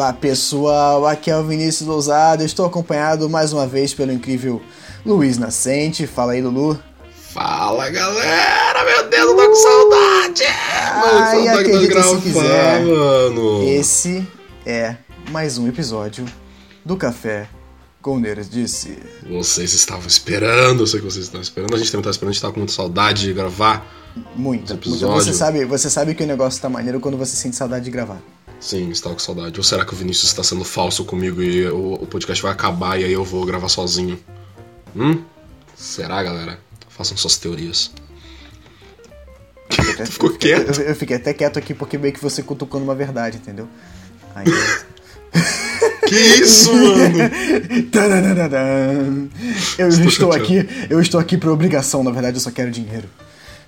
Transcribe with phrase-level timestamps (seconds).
[0.00, 4.62] Fala pessoal, aqui é o Vinícius Lousada, estou acompanhado mais uma vez pelo incrível
[5.04, 6.06] Luiz Nascente.
[6.06, 6.82] Fala aí, Lulu.
[7.34, 10.44] Fala galera, meu Deus, eu tô com saudade!
[10.46, 12.82] Ai, saudade de acredita se gravar, quiser.
[12.86, 13.62] mano.
[13.68, 14.26] Esse
[14.64, 14.96] é
[15.30, 16.24] mais um episódio
[16.82, 17.46] do Café
[18.00, 18.98] com Neiras disse.
[19.28, 22.32] Vocês estavam esperando, eu sei que vocês estavam esperando, a gente também tá esperando, a
[22.32, 23.86] gente tá com muita saudade de gravar.
[24.16, 24.72] Muito, muito.
[24.72, 25.22] Episódio.
[25.22, 28.18] Você sabe, você sabe que o negócio tá maneiro quando você sente saudade de gravar.
[28.60, 29.58] Sim, estava com saudade.
[29.58, 33.00] Ou será que o Vinícius está sendo falso comigo e o, o podcast vai acabar
[33.00, 34.18] e aí eu vou gravar sozinho?
[34.94, 35.22] Hum?
[35.74, 36.58] Será, galera?
[36.88, 37.90] Façam suas teorias.
[39.94, 40.78] Até- Ficou eu fiquei- quieto?
[40.80, 43.66] Eu, eu fiquei até quieto aqui porque meio que você cutucando uma verdade, entendeu?
[44.34, 44.44] Aí,
[46.06, 47.18] Que isso, mano?
[49.78, 53.08] Eu Estou estou, aqui, eu estou aqui por obrigação, na verdade eu só quero dinheiro.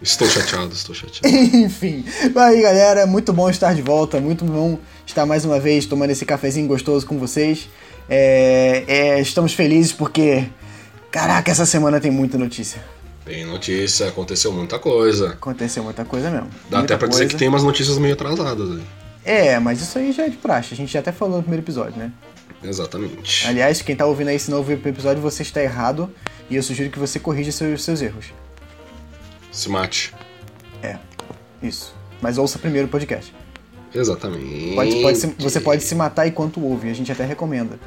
[0.02, 1.28] Estou chateado, estou chateado.
[1.56, 6.10] Enfim, aí galera, muito bom estar de volta, muito bom estar mais uma vez tomando
[6.10, 7.68] esse cafezinho gostoso com vocês.
[8.08, 10.44] É, é, estamos felizes porque,
[11.10, 12.82] caraca, essa semana tem muita notícia.
[13.24, 15.30] Tem notícia, aconteceu muita coisa.
[15.30, 16.48] Aconteceu muita coisa mesmo.
[16.68, 17.34] Dá muita até pra dizer coisa.
[17.34, 18.82] que tem umas notícias meio atrasadas aí.
[19.24, 21.64] É, mas isso aí já é de praxe, a gente já até falou no primeiro
[21.64, 22.10] episódio, né?
[22.64, 23.46] Exatamente.
[23.46, 26.12] Aliás, quem tá ouvindo aí esse novo episódio, você está errado
[26.50, 28.26] e eu sugiro que você corrija seus, seus erros.
[29.52, 30.12] Se mate.
[30.82, 30.96] É,
[31.62, 31.94] isso.
[32.20, 33.32] Mas ouça primeiro o podcast.
[33.94, 34.74] Exatamente.
[34.74, 37.78] Pode, pode se- você pode se matar enquanto ouve, a gente até recomenda.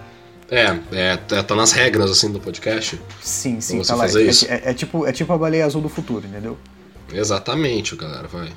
[0.52, 3.02] É, é, tá tá nas regras assim do podcast.
[3.22, 4.03] Sim, sim, tá lá.
[4.03, 4.45] fazer É, isso?
[4.47, 6.55] é- é tipo, é tipo a baleia azul do futuro, entendeu?
[7.11, 8.52] Exatamente, galera, vai.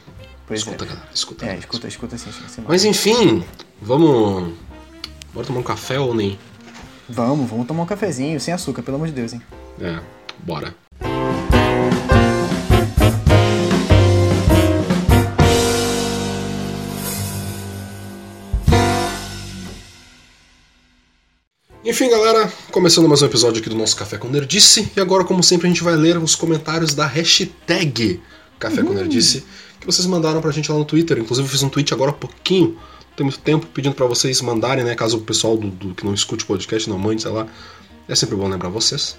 [0.47, 0.89] Pois escuta, é.
[0.89, 1.45] galera, escuta.
[1.45, 2.65] É, galera, escuta, escuta sim, sim, sim.
[2.69, 3.43] Mas enfim,
[3.81, 4.53] vamos.
[5.33, 6.39] Bora tomar um café ou nem?
[7.09, 9.41] Vamos, vamos tomar um cafezinho, sem açúcar, pelo amor de Deus, hein?
[9.81, 9.99] É,
[10.41, 10.75] bora.
[21.85, 24.91] Enfim, galera, começando mais um episódio aqui do nosso Café com Nerdice.
[24.97, 28.21] E agora, como sempre, a gente vai ler os comentários da hashtag
[28.59, 29.45] Café com Nerdice
[29.81, 31.19] que vocês mandaram pra gente lá no Twitter.
[31.19, 34.41] Inclusive, eu fiz um tweet agora há pouquinho, não tem muito tempo, pedindo pra vocês
[34.43, 34.95] mandarem, né?
[34.97, 37.47] Caso o pessoal do, do- que não escute o podcast não mande, sei lá.
[38.09, 39.17] É sempre bom lembrar vocês.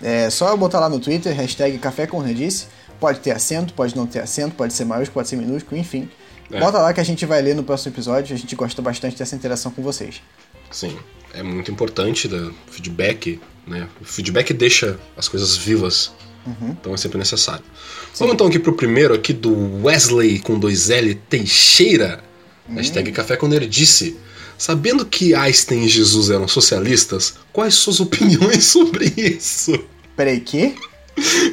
[0.00, 2.66] É só botar lá no Twitter, hashtag Café com Redice.
[3.00, 6.08] Pode ter acento, pode não ter acento, pode ser maiúsculo, pode ser minúsculo, enfim.
[6.50, 6.60] É.
[6.60, 8.34] Bota lá que a gente vai ler no próximo episódio.
[8.34, 10.22] A gente gosta bastante dessa interação com vocês.
[10.70, 10.96] Sim,
[11.34, 13.88] é muito importante o feedback, né?
[14.00, 16.12] O feedback deixa as coisas vivas,
[16.62, 17.64] então é sempre necessário.
[18.18, 22.22] Vamos então aqui pro primeiro, aqui do Wesley com dois L Teixeira,
[22.68, 24.16] hashtag Café com Nerdice.
[24.58, 29.72] Sabendo que Einstein e Jesus eram socialistas, quais suas opiniões sobre isso?
[30.14, 30.74] Peraí, que?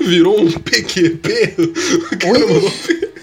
[0.05, 1.55] Virou um PQP?
[2.25, 3.07] Oi?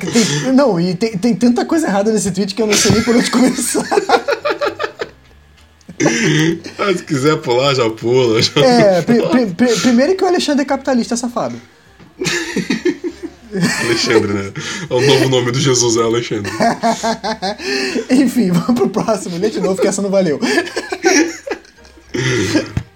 [0.54, 3.16] não, e tem, tem tanta coisa errada nesse tweet que eu não sei nem por
[3.16, 3.86] onde começar.
[6.78, 8.40] Ah, se quiser pular, já pula.
[8.42, 8.60] Já...
[8.60, 9.22] É, pri-
[9.56, 11.56] pri- primeiro que o Alexandre é capitalista safado.
[13.84, 14.52] Alexandre, né?
[14.90, 16.52] É o novo nome do Jesus, é Alexandre.
[18.10, 19.38] Enfim, vamos pro próximo.
[19.38, 20.38] Lê de novo que essa não valeu.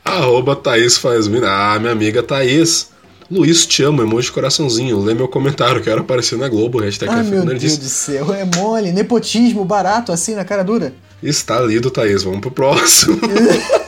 [0.05, 1.27] Arroba Thaís faz.
[1.47, 2.91] Ah, minha amiga Thaís.
[3.31, 4.99] Luiz, te amo, emoji de coraçãozinho.
[5.01, 6.81] Lê meu comentário, quero aparecer na Globo.
[6.81, 8.35] Hashtag Ai, Café meu Deus do céu.
[8.35, 10.93] É mole, nepotismo, barato, assim, na cara dura.
[11.23, 12.23] Está lido, Thaís.
[12.23, 13.19] Vamos pro próximo.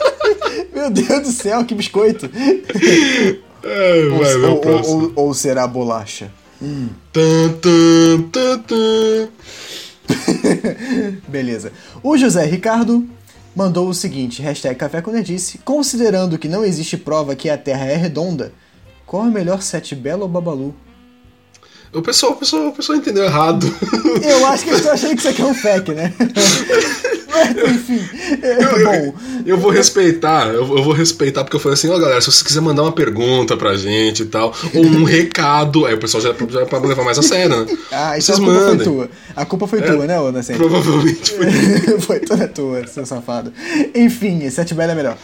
[0.73, 2.29] Meu Deus do céu, que biscoito.
[3.65, 6.29] É, vai, ou, meu ou- ou- ou será bolacha?
[7.13, 9.29] Tan, tan, tan, tan.
[11.29, 11.71] Beleza.
[12.03, 13.07] O José Ricardo
[13.55, 17.85] mandou o seguinte, hashtag Café com Nerdice, considerando que não existe prova que a Terra
[17.85, 18.51] é redonda,
[19.05, 20.75] qual é o melhor set Belo ou Babalu?
[21.93, 23.71] O pessoal, o pessoal, o pessoal entendeu errado.
[24.23, 26.13] Eu acho que eles estão achando que isso aqui é um fake, né?
[27.29, 27.99] Mas, enfim,
[28.41, 29.15] é, bom,
[29.45, 32.43] Eu vou respeitar, eu, eu vou respeitar, porque eu falei assim, ó galera, se você
[32.43, 36.33] quiser mandar uma pergunta pra gente e tal, ou um recado, aí o pessoal já,
[36.47, 37.77] já é pra levar mais a sério, né?
[37.91, 38.87] ah, então Vocês a culpa foi mandem.
[38.87, 39.09] tua.
[39.35, 40.57] A culpa foi tua, né, ô Nascente?
[40.59, 41.99] Provavelmente foi.
[41.99, 43.51] foi toda tua, seu safado.
[43.95, 45.17] Enfim, Sete Belo é melhor.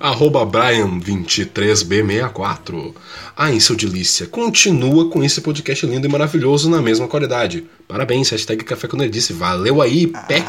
[0.00, 2.94] Arroba Brian23B64.
[3.36, 7.66] Ah, em seu delícia, continua com esse podcast lindo e maravilhoso na mesma qualidade.
[7.86, 9.34] Parabéns, hashtag Café com Nerdice.
[9.34, 10.48] Valeu aí, Peck.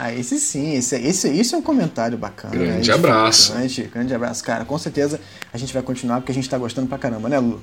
[0.00, 2.54] Ah, esse sim, esse, esse, isso é um comentário bacana.
[2.54, 3.52] Grande é abraço.
[3.52, 4.64] Grande, grande abraço, cara.
[4.64, 5.18] Com certeza
[5.52, 7.60] a gente vai continuar porque a gente tá gostando pra caramba, né, Lu?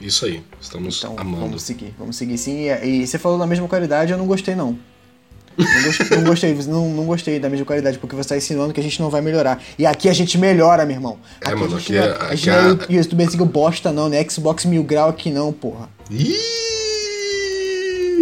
[0.00, 1.42] Isso aí, estamos Então amando.
[1.42, 2.66] vamos seguir, vamos seguir sim.
[2.68, 4.76] E, e você falou na mesma qualidade, eu não gostei não.
[5.58, 8.80] Não gostei, não, gostei, não, não gostei da mesma qualidade, porque você tá insinuando que
[8.80, 9.62] a gente não vai melhorar.
[9.78, 11.16] E aqui a gente melhora, meu irmão.
[11.40, 12.68] É, Aqui mano, a gente aqui não é- a aqui gente é não é a-
[12.68, 15.88] YouTube bosta não, não é Xbox mil grau aqui não, porra.
[16.10, 16.34] Ih,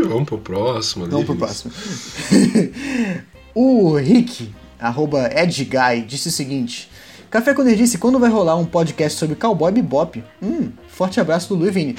[0.06, 1.06] vamos pro próximo.
[1.06, 1.72] Vamos pro próximo.
[3.54, 6.88] o Rick, arroba Edguy, disse o seguinte.
[7.30, 10.22] Café com Nerdice, quando vai rolar um podcast sobre Cowboy Bebop?
[10.40, 11.96] Hum, forte abraço do Lu e Vini.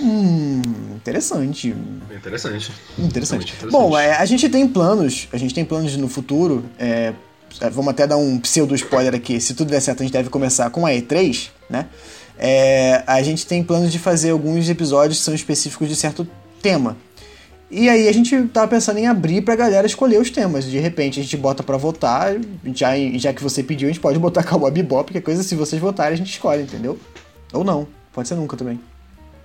[0.00, 0.62] Hum,
[0.96, 1.74] interessante.
[2.10, 2.72] Interessante.
[2.98, 3.54] Interessante.
[3.70, 6.64] Bom, é, a gente tem planos, a gente tem planos no futuro.
[6.78, 7.12] É,
[7.60, 9.40] é, vamos até dar um pseudo spoiler aqui.
[9.40, 11.86] Se tudo der certo, a gente deve começar com a E3, né?
[12.38, 16.26] É, a gente tem planos de fazer alguns episódios que são específicos de certo
[16.62, 16.96] tema.
[17.70, 20.64] E aí a gente tá pensando em abrir pra galera escolher os temas.
[20.64, 22.36] De repente a gente bota pra votar,
[22.74, 25.54] já, já que você pediu, a gente pode botar Cowboy Bebop, que é coisa, se
[25.54, 26.98] vocês votarem, a gente escolhe, entendeu?
[27.52, 28.80] Ou não, pode ser nunca também.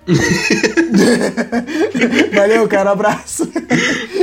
[2.34, 3.50] valeu, cara, abraço.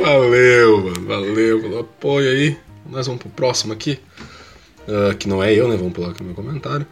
[0.01, 2.57] Valeu, mano, valeu pelo apoio aí.
[2.89, 3.99] Nós vamos pro próximo aqui.
[4.87, 5.77] Uh, que não é eu, né?
[5.77, 6.85] Vamos pular aqui no meu comentário.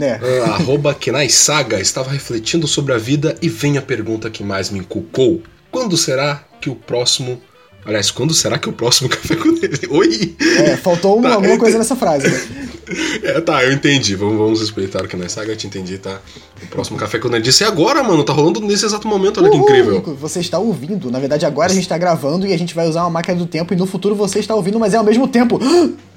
[0.00, 0.16] É.
[0.16, 4.70] Uh, arroba Kenai Saga estava refletindo sobre a vida e vem a pergunta que mais
[4.70, 5.42] me inculcou.
[5.70, 7.40] Quando será que o próximo.
[7.84, 9.80] Aliás, quando será que o próximo café com ele?
[9.90, 10.34] Oi!
[10.58, 12.40] É, faltou uma, tá, alguma coisa nessa frase, né?
[13.22, 14.14] É, tá, eu entendi.
[14.14, 16.20] Vamos, vamos respeitar o que na saga, eu te entendi, tá?
[16.62, 18.22] O próximo café com ele disse é agora, mano.
[18.22, 20.16] Tá rolando nesse exato momento, olha Uhul, que incrível.
[20.20, 21.10] Você está ouvindo.
[21.10, 23.46] Na verdade, agora a gente tá gravando e a gente vai usar uma máquina do
[23.46, 25.58] tempo e no futuro você está ouvindo, mas é ao mesmo tempo.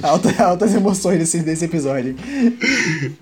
[0.00, 2.14] Alta, altas emoções desse, desse episódio.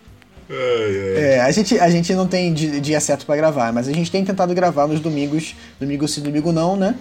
[0.51, 1.25] Ai, ai.
[1.25, 4.25] É, a gente, a gente não tem dia certo para gravar, mas a gente tem
[4.25, 6.97] tentado gravar nos domingos, domingo sim, domingo não, né?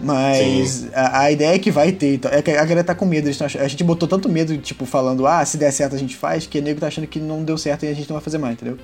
[0.00, 2.14] Mas a, a, ideia é que vai ter.
[2.14, 3.28] Então, é que a galera tá com medo.
[3.28, 6.58] A gente botou tanto medo, tipo, falando, ah, se der certo a gente faz, que
[6.58, 8.54] o nego tá achando que não deu certo e a gente não vai fazer mais,
[8.54, 8.78] entendeu?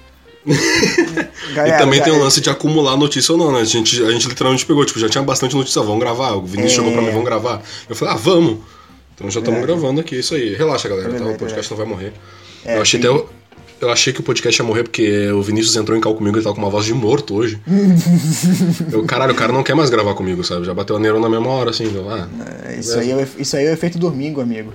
[1.55, 3.61] Galera, e também já, tem o um lance de acumular notícia ou não, né?
[3.61, 6.33] A gente, a gente literalmente pegou, tipo, já tinha bastante notícia, vamos gravar.
[6.33, 6.77] O Vinícius é...
[6.77, 7.63] chegou pra mim, vamos gravar.
[7.89, 8.59] Eu falei, ah, vamos.
[9.15, 9.63] Então já estamos é.
[9.63, 10.55] gravando aqui, isso aí.
[10.55, 11.25] Relaxa, galera, tá?
[11.25, 12.13] O podcast não vai morrer.
[12.65, 13.09] É, eu achei até.
[13.85, 16.39] Eu achei que o podcast ia morrer porque o Vinícius entrou em cal comigo e
[16.39, 17.61] ele tava com uma voz de morto hoje.
[18.91, 20.65] eu, caralho, o cara não quer mais gravar comigo, sabe?
[20.65, 21.85] Já bateu a neurona na mesma hora, assim.
[22.09, 22.29] ah,
[22.65, 24.73] é, isso, aí é, isso aí é o efeito domingo, amigo.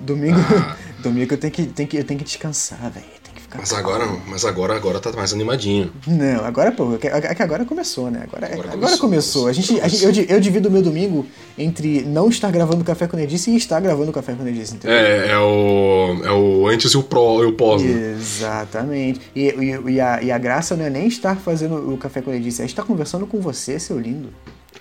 [0.00, 0.76] Domingo, ah.
[1.02, 3.19] domingo eu tenho que, tenho que, eu tenho que descansar, velho.
[3.58, 5.92] Mas agora, mas agora, agora tá mais animadinho.
[6.06, 8.22] Não, agora, pô, é que agora começou, né?
[8.22, 9.44] Agora, agora, agora começou.
[9.44, 9.48] começou.
[9.48, 11.26] A gente, a gente, eu, eu divido o meu domingo
[11.58, 14.96] entre não estar gravando Café com Nerdice e estar gravando Café com Nerdice, entendeu?
[14.96, 18.12] É, é o, é o antes e o pró e o pós, né?
[18.16, 19.20] Exatamente.
[19.34, 22.30] E, e, e, a, e a graça não é nem estar fazendo o Café com
[22.30, 24.28] Nerdice, é estar conversando com você, seu lindo.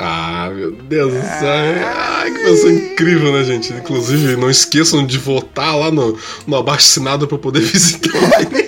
[0.01, 1.50] Ah, meu Deus do céu.
[1.86, 3.74] Ai, que pessoa incrível, né, gente?
[3.74, 6.18] Inclusive, não esqueçam de votar lá no,
[6.48, 8.10] no abaixo assinado pra poder visitar.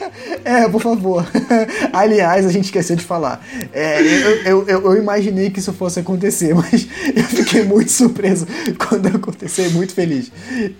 [0.44, 1.26] É, por favor.
[1.94, 3.46] Aliás, a gente esqueceu de falar.
[3.74, 4.02] É,
[4.46, 8.48] eu, eu, eu, imaginei que isso fosse acontecer, mas eu fiquei muito surpreso
[8.78, 10.32] quando aconteceu e muito feliz.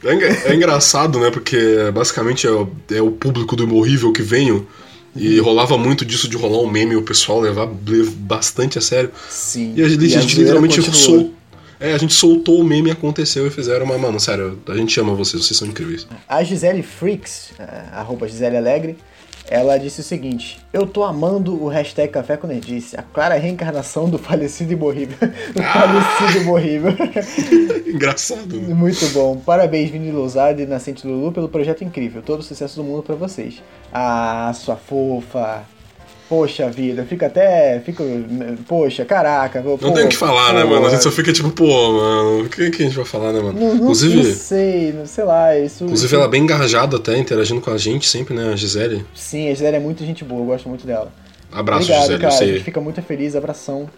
[0.04, 1.30] É, é engraçado, né?
[1.30, 1.58] Porque
[1.94, 4.68] basicamente é o, é o público do Horrível que venho.
[5.14, 5.46] E uhum.
[5.46, 7.68] rolava muito disso de rolar um meme e o pessoal levar
[8.16, 9.12] bastante a sério.
[9.30, 9.74] Sim.
[9.76, 11.34] E a gente, e a gente literalmente soltou.
[11.82, 15.16] É, a gente soltou o meme, aconteceu e fizeram, mas, mano, sério, a gente ama
[15.16, 16.06] vocês, vocês são incríveis.
[16.30, 17.50] A Gisele Freaks,
[17.92, 18.98] arroba Gisele Alegre,
[19.52, 24.10] ela disse o seguinte: Eu tô amando o hashtag Café com Nerdice, a clara reencarnação
[24.10, 25.18] do falecido e morrível.
[25.54, 26.92] do falecido e morrível.
[27.86, 28.56] Engraçado.
[28.56, 28.74] Né?
[28.74, 29.36] Muito bom.
[29.36, 32.22] Parabéns, Vini Lousada e Nascente Lulu, pelo projeto incrível.
[32.22, 33.62] Todo o sucesso do mundo para vocês.
[33.92, 35.66] Ah, sua fofa.
[36.32, 37.82] Poxa vida, fica até.
[37.82, 38.06] Fica.
[38.66, 39.62] Poxa, caraca.
[39.62, 40.88] Pô, não tem o que falar, pô, né, mano?
[40.88, 43.42] A gente só fica tipo, pô, mano, o que, que a gente vai falar, né,
[43.42, 43.60] mano?
[43.60, 44.16] Não, inclusive.
[44.16, 45.60] Não sei, não sei lá.
[45.60, 46.16] Isso, inclusive, isso...
[46.16, 49.06] ela é bem engajada até, interagindo com a gente sempre, né, a Gisele?
[49.14, 51.12] Sim, a Gisele é muito gente boa, eu gosto muito dela.
[51.52, 52.22] Abraço, Obrigado, Gisele.
[52.22, 52.50] Cara, eu sei.
[52.50, 53.90] A gente fica muito feliz, abração.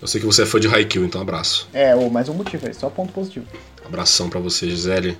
[0.00, 1.68] Eu sei que você é fã de Haikyuu, então abraço.
[1.74, 3.44] É, ou mais um motivo aí, só ponto positivo.
[3.84, 5.18] Abração para você, Gisele.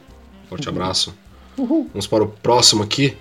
[0.49, 0.75] Forte uhum.
[0.75, 1.15] abraço.
[1.59, 1.91] Uhul.
[1.93, 3.15] Vamos para o próximo aqui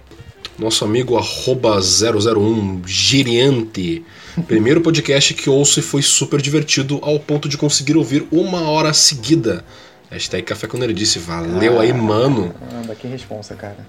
[0.57, 4.05] nosso amigo 001 Giriante.
[4.47, 8.93] Primeiro podcast que ouço e foi super divertido ao ponto de conseguir ouvir uma hora
[8.93, 9.63] seguida.
[10.09, 11.19] Hashtag Café com Nerdice.
[11.19, 12.53] Valeu ah, aí, mano.
[12.73, 13.85] Anda, que responsa, cara.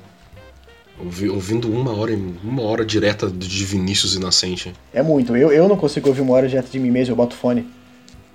[0.99, 4.73] Ouvi, ouvindo uma hora, uma hora direta de Vinícius Inocente.
[4.93, 5.37] É muito.
[5.37, 7.69] Eu, eu não consigo ouvir uma hora direta de mim mesmo, eu boto fone.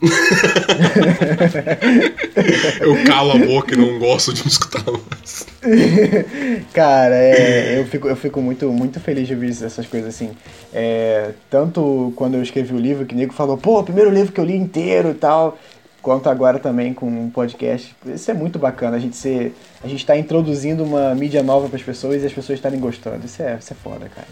[2.81, 5.45] eu calo a boca e não gosto de me escutar mais.
[6.73, 10.31] Cara, é, eu, fico, eu fico muito, muito feliz de ouvir essas coisas assim.
[10.73, 14.39] É, tanto quando eu escrevi o livro, que o nego falou, pô, primeiro livro que
[14.39, 15.59] eu li inteiro e tal,
[16.01, 17.95] quanto agora também com um podcast.
[18.05, 19.53] Isso é muito bacana, a gente ser,
[19.83, 23.23] a gente tá introduzindo uma mídia nova para as pessoas e as pessoas estarem gostando.
[23.25, 24.27] Isso é, isso é foda, cara.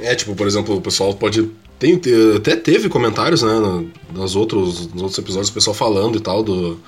[0.00, 1.50] É, tipo, por exemplo, o pessoal pode.
[1.78, 2.00] Tem,
[2.36, 6.78] até teve comentários, né, nos outros, nos outros episódios, o pessoal falando e tal, do.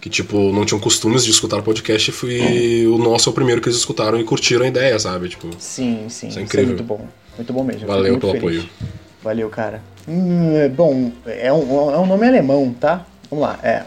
[0.00, 3.60] Que, tipo, não tinham costumes de escutar podcast e foi, o nosso é o primeiro
[3.60, 5.28] que eles escutaram e curtiram a ideia, sabe?
[5.28, 6.26] Tipo, sim, sim.
[6.26, 6.74] Isso é incrível.
[6.74, 7.08] Isso é muito bom.
[7.36, 7.86] Muito bom mesmo.
[7.86, 8.64] Valeu pelo feliz.
[8.64, 8.70] apoio.
[9.22, 9.80] Valeu, cara.
[10.08, 13.06] Hum, é bom, é um, é um nome alemão, tá?
[13.30, 13.60] Vamos lá.
[13.62, 13.84] É.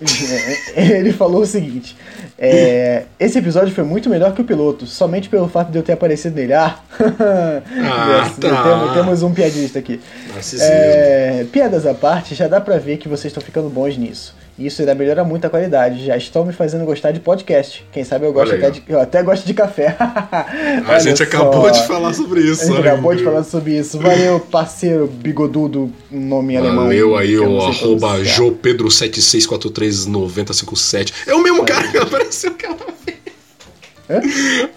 [0.76, 1.96] Ele falou o seguinte:
[2.38, 5.92] é, esse episódio foi muito melhor que o piloto, somente pelo fato de eu ter
[5.92, 6.52] aparecido nele.
[6.56, 6.80] Ah,
[7.82, 8.62] ah tá.
[8.62, 10.00] temos, temos, um piadista aqui.
[10.60, 14.34] É, piadas à parte, já dá pra ver que vocês estão ficando bons nisso.
[14.58, 16.06] Isso ainda melhora muito a qualidade.
[16.06, 17.84] Já estão me fazendo gostar de podcast.
[17.92, 19.94] Quem sabe eu gosto até de, eu até gosto de café.
[20.88, 21.24] a gente só.
[21.24, 22.62] acabou de falar sobre isso.
[22.62, 23.98] A gente acabou de falar sobre isso.
[23.98, 26.86] Valeu, parceiro bigodudo, nome Valeu alemão.
[26.86, 31.12] Valeu aí, o arroba jopedro76439057.
[31.26, 32.95] É o mesmo cara que apareceu vez.
[34.08, 34.20] É?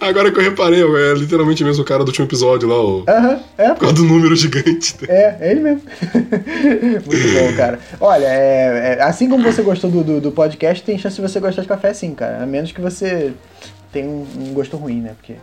[0.00, 3.04] Agora que eu reparei, é literalmente mesmo o cara do último episódio lá, o.
[3.08, 3.68] Aham, uh -huh, é.
[3.74, 4.96] Por causa do número gigante.
[5.08, 5.82] É, é ele mesmo.
[7.06, 7.78] Muito bom, cara.
[8.00, 11.38] Olha, é, é, assim como você gostou do, do, do, podcast, tem chance de você
[11.38, 12.42] gostar de café sim, cara.
[12.42, 13.32] A menos que você
[13.92, 15.14] tenha um, um gosto ruim, né?
[15.16, 15.36] Porque.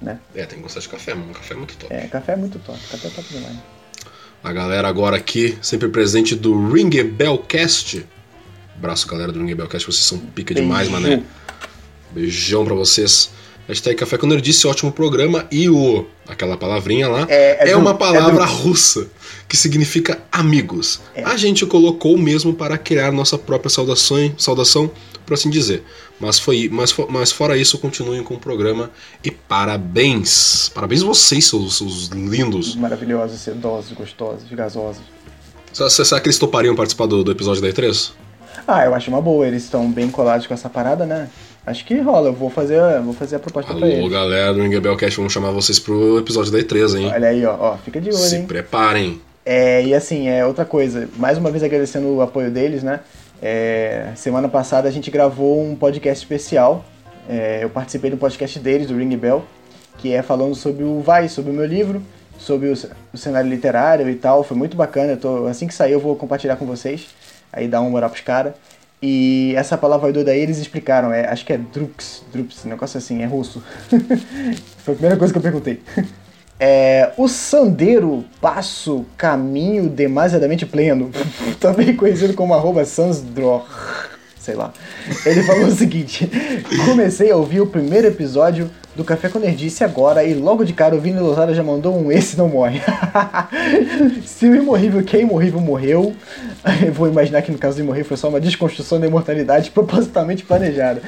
[0.00, 0.18] Né?
[0.34, 1.32] É, tem que gostar de café, mano.
[1.32, 1.94] Café é muito top.
[1.94, 2.78] É, café é muito top.
[2.90, 3.56] Café é top demais.
[4.42, 8.06] A galera agora aqui, sempre presente do Ring Bell Cast.
[8.78, 10.68] Abraço, galera do Ring Bell Cast, vocês são pica Beijo.
[10.68, 11.22] demais, mané.
[12.16, 13.30] Beijão pra vocês.
[13.68, 16.06] Hashtag Café quando ele disse ótimo programa e o.
[16.26, 17.26] aquela palavrinha lá.
[17.28, 18.52] É, é, é uma palavra é do...
[18.52, 19.08] russa
[19.46, 21.00] que significa amigos.
[21.14, 21.22] É.
[21.24, 24.90] A gente colocou mesmo para criar nossa própria saudação, saudação
[25.26, 25.82] por assim dizer.
[26.18, 28.90] Mas, foi, mas, mas fora isso, continuem com o programa
[29.22, 30.70] e parabéns!
[30.74, 32.74] Parabéns vocês, seus, seus lindos!
[32.76, 35.02] Maravilhosos, sedosos, gostosos, gasosos.
[35.72, 38.12] Será que eles topariam participar do, do episódio da E3?
[38.66, 41.28] Ah, eu acho uma boa, eles estão bem colados com essa parada, né?
[41.66, 44.00] Acho que rola, eu vou fazer, vou fazer a proposta Alô, pra eles.
[44.00, 47.10] Alô, galera do Ingabelcast, vamos chamar vocês pro episódio da E3, hein?
[47.12, 48.42] Olha aí, ó, ó fica de olho, Se hein?
[48.42, 49.20] Se preparem.
[49.44, 53.00] É, e assim, é outra coisa, mais uma vez agradecendo o apoio deles, né?
[53.42, 56.84] É, semana passada a gente gravou um podcast especial.
[57.28, 59.44] É, eu participei do podcast deles, do Ring Bell,
[59.98, 62.00] que é falando sobre o Vai, sobre o meu livro,
[62.38, 62.74] sobre o,
[63.12, 64.44] o cenário literário e tal.
[64.44, 65.16] Foi muito bacana.
[65.16, 67.08] Tô, assim que sair eu vou compartilhar com vocês.
[67.52, 68.54] Aí dá um moral pros caras.
[69.00, 72.24] E essa palavra doida aí eles explicaram, é, acho que é Drux,
[72.64, 73.62] um negócio assim, é russo.
[74.78, 75.82] Foi a primeira coisa que eu perguntei.
[76.58, 81.10] É, o Sandeiro Passo Caminho Demasiadamente Pleno,
[81.60, 83.66] também conhecido como arroba Sansdror,
[84.38, 84.72] sei lá.
[85.26, 86.30] Ele falou o seguinte:
[86.86, 90.96] Comecei a ouvir o primeiro episódio do Café com Nerdice agora e logo de cara
[90.96, 92.80] o Vini Lozada já mandou um Esse Não Morre.
[94.24, 96.16] Se o imorrível, que é imorrível morreu,
[96.84, 100.44] eu vou imaginar que no caso do imorrível foi só uma desconstrução da imortalidade propositalmente
[100.44, 101.02] planejada.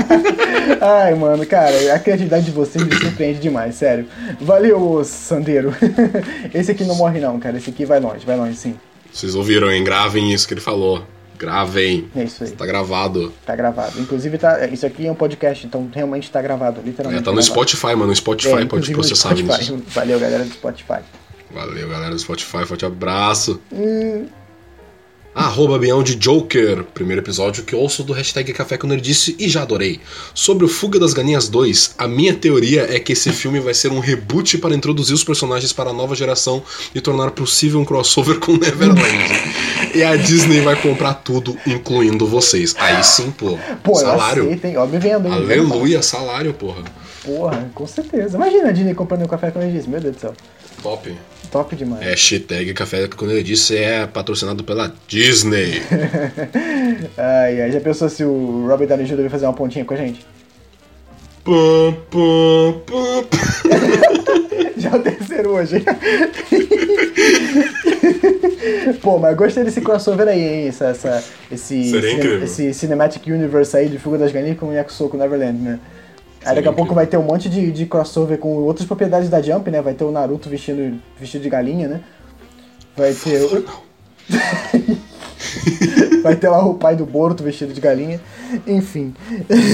[0.80, 4.06] Ai, mano, cara, a criatividade de vocês me surpreende demais, sério.
[4.38, 5.74] Valeu, Sandeiro.
[6.52, 8.74] Esse aqui não morre não, cara, esse aqui vai longe, vai longe sim.
[9.10, 9.82] Vocês ouviram, hein?
[9.82, 11.02] Gravem isso que ele falou.
[11.38, 12.08] Gravem.
[12.14, 12.50] É isso aí.
[12.50, 13.32] Tá gravado.
[13.44, 14.00] Tá gravado.
[14.00, 17.22] Inclusive, tá, isso aqui é um podcast, então realmente tá gravado, literalmente.
[17.22, 17.54] É, tá no gravado.
[17.54, 18.06] Spotify, mano.
[18.06, 19.82] No Spotify é, pode processar isso.
[19.88, 21.00] Valeu, galera do Spotify.
[21.52, 22.64] Valeu, galera do Spotify.
[22.66, 23.60] Forte abraço.
[23.72, 24.26] Hum.
[25.36, 30.00] Arroba Beyond Joker, primeiro episódio que ouço do hashtag Café com Nerdice e já adorei.
[30.32, 33.92] Sobre o Fuga das Galinhas 2, a minha teoria é que esse filme vai ser
[33.92, 36.62] um reboot para introduzir os personagens para a nova geração
[36.94, 39.04] e tornar possível um crossover com Neverland.
[39.94, 42.74] e a Disney vai comprar tudo, incluindo vocês.
[42.78, 43.58] Aí sim, pô.
[43.84, 44.44] Pô, salário.
[44.44, 46.82] Aceitem, ó, me vendo, Aleluia, salário, porra.
[47.22, 48.38] Porra, com certeza.
[48.38, 50.34] Imagina a Disney comprando um café com Nerdice, meu Deus do céu.
[50.86, 51.16] Top.
[51.50, 52.00] Top demais.
[52.04, 55.82] Hashtag Café quando eu disse é patrocinado pela Disney.
[57.18, 59.16] ai, ai, já pensou se o Robert Downey Jr.
[59.16, 60.24] vai fazer uma pontinha com a gente?
[61.42, 63.24] Pum, pum, pum.
[64.78, 65.82] já é o terceiro hoje.
[69.02, 70.68] Pô, mas gostei desse crossover aí, hein?
[70.68, 75.16] Essa, essa, esse, cine, esse Cinematic Universe aí de Fuga das Galinhas com o Yakusoku
[75.16, 75.80] Neverland, né?
[76.46, 79.42] Aí daqui a pouco vai ter um monte de, de crossover com outras propriedades da
[79.42, 79.82] Jump, né?
[79.82, 82.00] Vai ter o Naruto vestindo, vestido de galinha, né?
[82.96, 83.64] Vai ter.
[86.22, 88.20] vai ter lá o pai do Boruto vestido de galinha.
[88.64, 89.12] Enfim.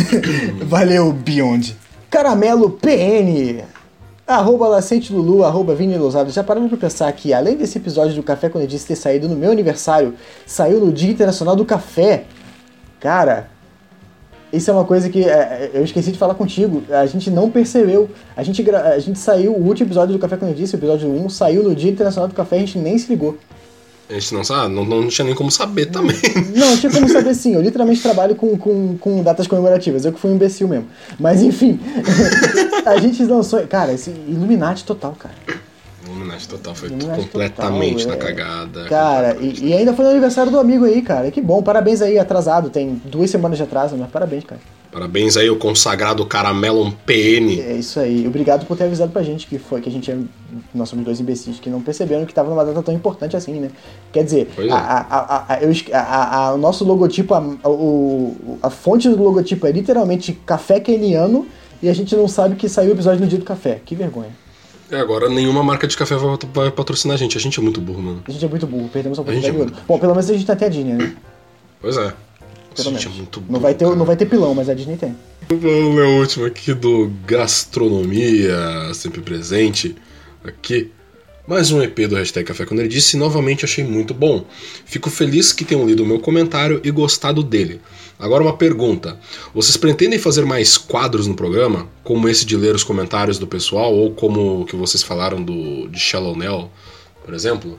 [0.65, 1.77] Valeu, Beyond.
[2.11, 3.65] Caramelo PN.
[4.27, 5.97] Arroba Lacente Lulu, arroba Vini.
[6.29, 9.29] Já paramos pra pensar que, além desse episódio do Café quando eu disse ter saído
[9.29, 10.15] no meu aniversário,
[10.47, 12.25] saiu no Dia Internacional do Café.
[12.99, 13.52] Cara,
[14.53, 16.83] isso é uma coisa que é, eu esqueci de falar contigo.
[16.91, 18.11] A gente não percebeu.
[18.37, 21.29] A gente, a gente saiu, o último episódio do Café com Disse, o episódio 1,
[21.31, 23.39] saiu no Dia Internacional do Café, a gente nem se ligou.
[24.11, 26.17] A gente não sabe, não, não tinha nem como saber também.
[26.55, 27.55] Não, não tinha como saber sim.
[27.55, 30.05] Eu literalmente trabalho com, com, com datas comemorativas.
[30.05, 30.87] Eu que fui um imbecil mesmo.
[31.19, 31.81] Mas enfim,
[32.85, 33.67] a gente lançou.
[33.67, 35.35] Cara, esse Illuminati total, cara.
[36.49, 38.27] Total, foi completamente total, na é.
[38.27, 38.85] cagada.
[38.85, 41.31] Cara, e, e, ainda foi no aniversário do amigo aí, cara.
[41.31, 42.71] Que bom, parabéns aí, atrasado.
[42.71, 44.61] Tem duas semanas de atraso, mas parabéns, cara.
[44.93, 47.61] Parabéns aí, o consagrado Caramelon PN.
[47.61, 48.27] É isso aí.
[48.27, 50.19] Obrigado por ter avisado pra gente que foi que a gente é.
[50.75, 53.71] Nós somos dois imbecis que não perceberam que tava numa data tão importante assim, né?
[54.13, 54.71] Quer dizer, é.
[54.71, 59.73] a, a, eu a- a- o nosso logotipo, a, o, a fonte do logotipo é
[59.73, 61.47] literalmente café keniano
[61.83, 63.81] e a gente não sabe que saiu o episódio no dia do café.
[63.85, 64.31] Que vergonha.
[64.93, 67.39] É, agora nenhuma marca de café vai, vai patrocinar a gente.
[67.39, 68.23] A gente é muito burro, mano.
[68.29, 69.85] A gente é muito burro, perdemos a A gente oportunidade é de ouro.
[69.89, 71.17] Bom, pelo menos a gente tá até a Disney, né?
[71.81, 72.13] Pois é.
[72.77, 73.07] Pelo a gente menos.
[73.07, 73.53] é muito burro.
[73.55, 73.97] Não vai, ter, cara.
[73.97, 75.17] não vai ter pilão, mas a Disney tem.
[75.49, 79.97] Vamos ler o último aqui do Gastronomia, sempre presente.
[80.45, 80.91] Aqui.
[81.47, 84.45] Mais um EP do Hashtag Café com Nerdice e novamente achei muito bom.
[84.85, 87.81] Fico feliz que tenham lido o meu comentário e gostado dele.
[88.23, 89.19] Agora uma pergunta.
[89.53, 91.89] Vocês pretendem fazer mais quadros no programa?
[92.05, 93.93] Como esse de ler os comentários do pessoal?
[93.93, 96.71] Ou como o que vocês falaram do, de Shallow Nell,
[97.25, 97.79] por exemplo?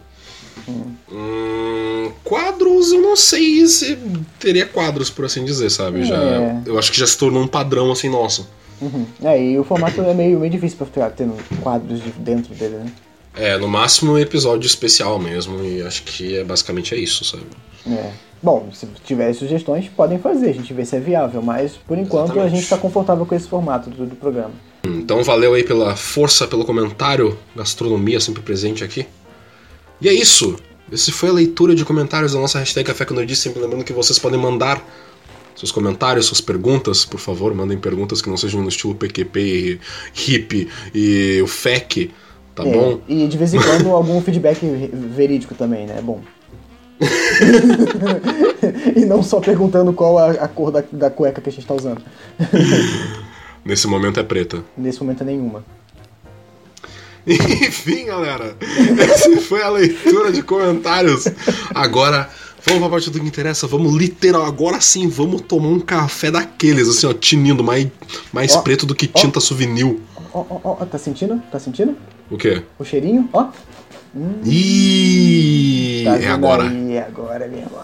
[1.12, 3.98] Hum, quadros, eu não sei se
[4.40, 6.04] teria quadros, por assim dizer, sabe?
[6.06, 6.62] Já, É.
[6.66, 8.48] eu acho que já se tornou um padrão assim nosso.
[8.82, 9.06] Uhum.
[9.24, 12.76] É, e o formato é meio, meio difícil pra ficar tendo quadros de- dentro dele,
[12.78, 12.92] né?
[13.36, 17.44] É, no máximo um episódio especial mesmo, e acho que é basicamente é isso, sabe?
[17.88, 18.12] É.
[18.44, 22.32] Bom, se tiverem sugestões, podem fazer, a gente vê se é viável, mas por enquanto
[22.32, 22.56] a Exatamente.
[22.56, 24.52] gente está confortável com esse formato do, do programa.
[24.84, 29.08] Então valeu aí pela força, pelo comentário, gastronomia sempre presente aqui.
[30.02, 30.58] E é isso.
[30.92, 33.44] Esse foi a leitura de comentários da nossa hashtag Café com Nerdice.
[33.44, 34.86] Sempre lembrando que vocês podem mandar
[35.56, 39.80] seus comentários, suas perguntas, por favor, mandem perguntas que não sejam no estilo PQP,
[40.28, 42.12] hip e o FEC,
[42.54, 43.00] tá É, bom?
[43.08, 44.60] E de vez em quando algum feedback
[44.92, 45.96] verídico também, né?
[46.00, 46.22] É bom.
[48.96, 51.74] e não só perguntando qual a, a cor da, da cueca que a gente tá
[51.74, 52.02] usando.
[53.66, 54.64] Nesse momento é preta.
[54.78, 55.64] Nesse momento é nenhuma.
[57.26, 58.58] Enfim, galera,
[59.00, 61.26] essa foi a leitura de comentários.
[61.74, 62.30] Agora,
[62.66, 63.66] vamos pra parte do que interessa.
[63.66, 67.88] Vamos literal, agora sim, vamos tomar um café daqueles, assim, ó, tinindo, mais,
[68.34, 69.18] mais Ó, preto do que ó.
[69.18, 69.98] tinta souvenir.
[70.34, 71.42] Ó, ó, ó, tá sentindo?
[71.50, 71.96] Tá sentindo?
[72.30, 72.62] O quê?
[72.78, 73.30] O cheirinho?
[73.32, 73.48] Ó.
[74.46, 76.70] Ih, Tá é agora.
[76.70, 77.82] Aí, agora, meu irmão.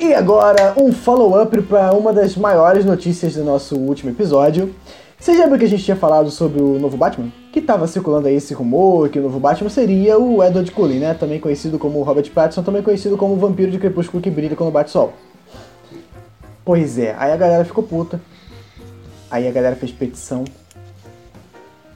[0.00, 4.74] E agora, um follow-up para uma das maiores notícias do nosso último episódio.
[5.18, 7.30] Vocês lembram que a gente tinha falado sobre o novo Batman?
[7.52, 11.12] Que tava circulando aí esse rumor que o novo Batman seria o Edward Cullen, né?
[11.12, 14.72] Também conhecido como Robert Pattinson, também conhecido como o vampiro de crepúsculo que brilha quando
[14.72, 15.12] bate sol.
[16.64, 18.18] Pois é, aí a galera ficou puta.
[19.36, 20.44] Aí a galera fez petição.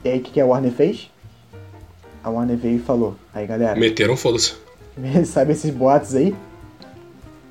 [0.05, 1.11] E aí o que, que a Warner fez?
[2.23, 3.17] A Warner veio e falou.
[3.33, 4.55] Aí galera, Meteram foda-se.
[5.25, 6.35] sabe esses boatos aí?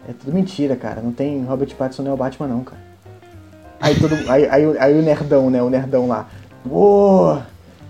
[0.07, 1.01] É tudo mentira, cara.
[1.01, 2.79] Não tem Robert Pattinson nem o Batman não, cara.
[3.81, 5.59] Aí todo aí, aí, o- aí o nerdão, né?
[5.63, 6.27] O nerdão lá.
[6.67, 7.35] Pô,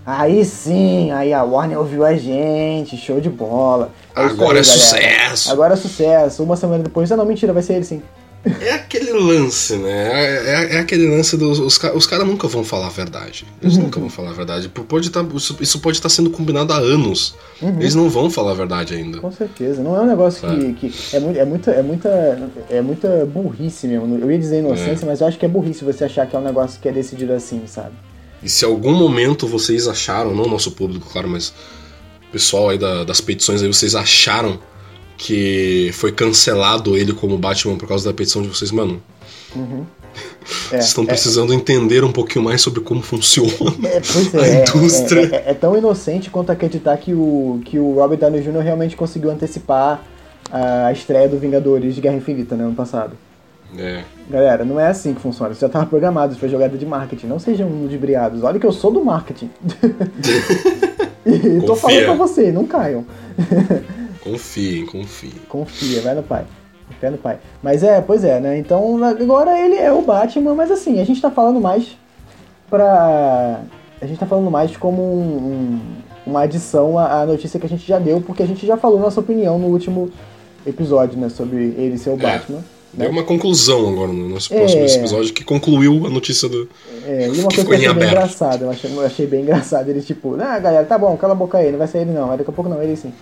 [0.06, 3.90] aí sim, aí a Warner ouviu a gente, show de bola.
[4.16, 4.64] É Agora aí, é galera.
[4.64, 5.52] sucesso.
[5.52, 6.42] Agora é sucesso.
[6.42, 8.02] Uma semana depois, ah não, mentira, vai ser ele sim.
[8.42, 9.90] É aquele lance, né?
[9.90, 11.58] É, é- é aquele lance dos.
[11.58, 13.44] Os, os caras nunca vão falar a verdade.
[13.60, 13.82] Eles Uhum.
[13.82, 14.68] nunca vão falar a verdade.
[14.68, 17.34] Pode tá, isso, isso pode estar sendo combinado há anos.
[17.60, 17.78] Uhum.
[17.78, 19.18] Eles não vão falar a verdade ainda.
[19.20, 19.82] Com certeza.
[19.82, 20.72] Não é um negócio Sabe?
[20.72, 22.08] que, que é, muito, é, muita, é, muita,
[22.70, 24.18] é muita burrice mesmo.
[24.18, 26.44] Eu ia dizer inocência, mas eu acho que é burrice você achar que é um
[26.44, 27.92] negócio que é decidido assim, sabe?
[28.42, 31.52] E se algum momento vocês acharam, não o nosso público, claro, mas
[32.26, 34.58] o pessoal aí da- das petições aí, vocês acharam
[35.20, 39.02] que foi cancelado ele como Batman por causa da petição de vocês, mano,
[40.72, 43.52] É, vocês estão é- precisando entender um pouquinho mais sobre como funciona.
[43.84, 45.28] É, a é, é, indústria.
[45.30, 48.60] é, é- é tão inocente quanto acreditar que o, que o Robert Downey Jr.
[48.60, 50.02] realmente conseguiu antecipar
[50.50, 53.12] a estreia do Vingadores de Guerra Infinita né, ano passado.
[53.78, 54.02] É.
[54.28, 55.52] Galera, não é assim que funciona.
[55.52, 57.26] Isso já estava programado, isso foi jogada de marketing.
[57.26, 58.42] Não sejam ludibriados.
[58.42, 59.50] Olha que eu sou do marketing.
[61.24, 63.04] e tô falando pra você, não caiam.
[64.22, 65.32] Confiem, confiem.
[65.48, 66.44] Confia, vai no pai.
[67.00, 67.38] Fé no pai.
[67.62, 68.58] Mas é, pois é, né?
[68.58, 71.96] Então agora ele é o Batman, mas assim, a gente tá falando mais
[72.68, 73.60] pra.
[74.00, 75.80] A gente tá falando mais como um- um-
[76.26, 78.98] uma adição à, à notícia que a gente já deu, porque a gente já falou
[78.98, 80.10] nossa opinião no último
[80.66, 81.28] episódio, né?
[81.28, 82.58] Sobre ele ser o Batman.
[82.58, 82.64] né?
[83.04, 84.58] Deu uma conclusão agora no nosso É.
[84.58, 86.68] próximo episódio que concluiu a notícia do.
[87.06, 89.88] É, e uma coisa que eu achei bem engraçada, eu achei, eu achei bem engraçado.
[89.88, 92.30] Ele tipo, ah, galera, tá bom, cala a boca aí, não vai ser ele não.
[92.32, 93.12] Aí daqui a pouco não, ele sim.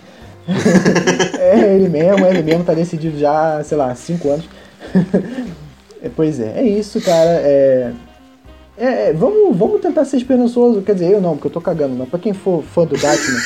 [1.39, 4.45] É ele mesmo, é ele mesmo, tá decidido já, sei lá, cinco anos.
[6.01, 7.29] É, pois é, é isso, cara.
[7.43, 7.91] É,
[8.77, 10.81] é, é, vamos, vamos tentar ser esperançoso.
[10.81, 13.37] Quer dizer, eu não, porque eu tô cagando, mas pra quem for fã do Batman,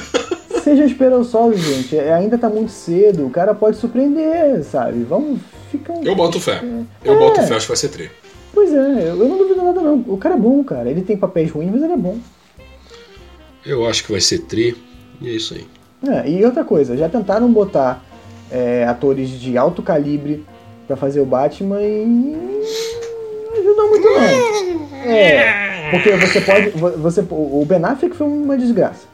[0.64, 1.98] seja esperançoso, gente.
[1.98, 5.02] É, ainda tá muito cedo, o cara pode surpreender, sabe?
[5.04, 5.38] Vamos
[5.70, 6.02] ficar.
[6.02, 6.62] Eu boto fé.
[7.04, 7.18] Eu É.
[7.18, 8.10] boto fé, acho que vai ser tri.
[8.54, 10.02] Pois é, eu não duvido nada não.
[10.08, 10.88] O cara é bom, cara.
[10.90, 12.16] Ele tem papéis ruins, mas ele é bom.
[13.66, 14.74] Eu acho que vai ser tri.
[15.20, 15.66] E é isso aí.
[16.06, 18.02] É, e outra coisa, já tentaram botar
[18.50, 20.44] é, atores de alto calibre
[20.86, 25.10] para fazer o Batman e não ajuda muito não.
[25.10, 29.06] É, porque você pode, você, o Ben Affleck foi uma desgraça.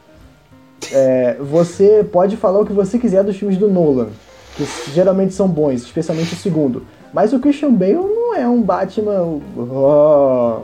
[0.92, 4.08] É, você pode falar o que você quiser dos filmes do Nolan,
[4.56, 6.86] que geralmente são bons, especialmente o segundo.
[7.12, 9.40] Mas o Christian Bale não é um Batman.
[9.56, 10.62] Oh,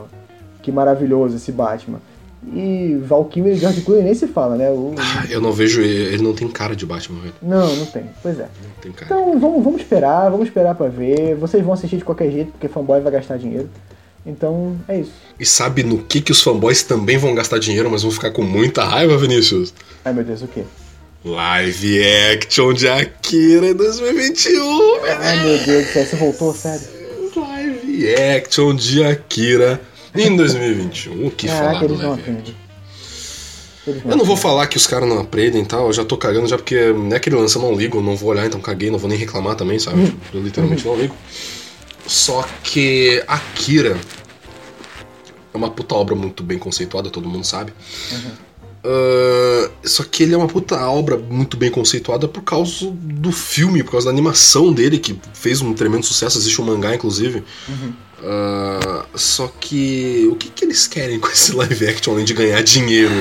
[0.62, 2.00] que maravilhoso esse Batman.
[2.46, 4.70] E Val Kilmer e George Clooney nem se fala, né?
[4.70, 4.94] O...
[4.96, 7.34] Ah, eu não vejo ele, ele não tem cara de Batman, velho.
[7.42, 8.04] Não, não tem.
[8.22, 8.44] Pois é.
[8.44, 9.06] Não tem cara.
[9.06, 11.34] Então vamos, vamos esperar, vamos esperar pra ver.
[11.36, 13.68] Vocês vão assistir de qualquer jeito, porque fanboy vai gastar dinheiro.
[14.24, 15.12] Então é isso.
[15.38, 18.42] E sabe no que, que os fanboys também vão gastar dinheiro, mas vão ficar com
[18.42, 19.74] muita raiva, Vinícius?
[20.04, 20.64] Ai meu Deus, o quê?
[21.22, 22.02] Live
[22.34, 26.86] action de Akira em 2021, Ai meu Deus do céu, você voltou, sério?
[27.36, 29.78] Live action de Akira
[30.14, 31.26] em 2021.
[31.26, 32.54] O que Caraca, falar do não live action?
[34.04, 36.46] Eu não vou falar que os caras não aprendem e tal, eu já tô cagando
[36.46, 38.98] já porque é aquele lance, eu não ligo, eu não vou olhar, então caguei, não
[38.98, 40.04] vou nem reclamar também, sabe?
[40.04, 41.14] Tipo, eu literalmente não ligo.
[42.06, 43.98] Só que Akira
[45.52, 47.72] é uma puta obra muito bem conceituada, todo mundo sabe.
[48.82, 53.82] Ah, só que ele é uma puta obra muito bem conceituada por causa do filme,
[53.82, 57.44] por causa da animação dele, que fez um tremendo sucesso, existe um mangá, inclusive.
[58.22, 62.62] Ah, só que o que, que eles querem com esse live action além de ganhar
[62.62, 63.12] dinheiro?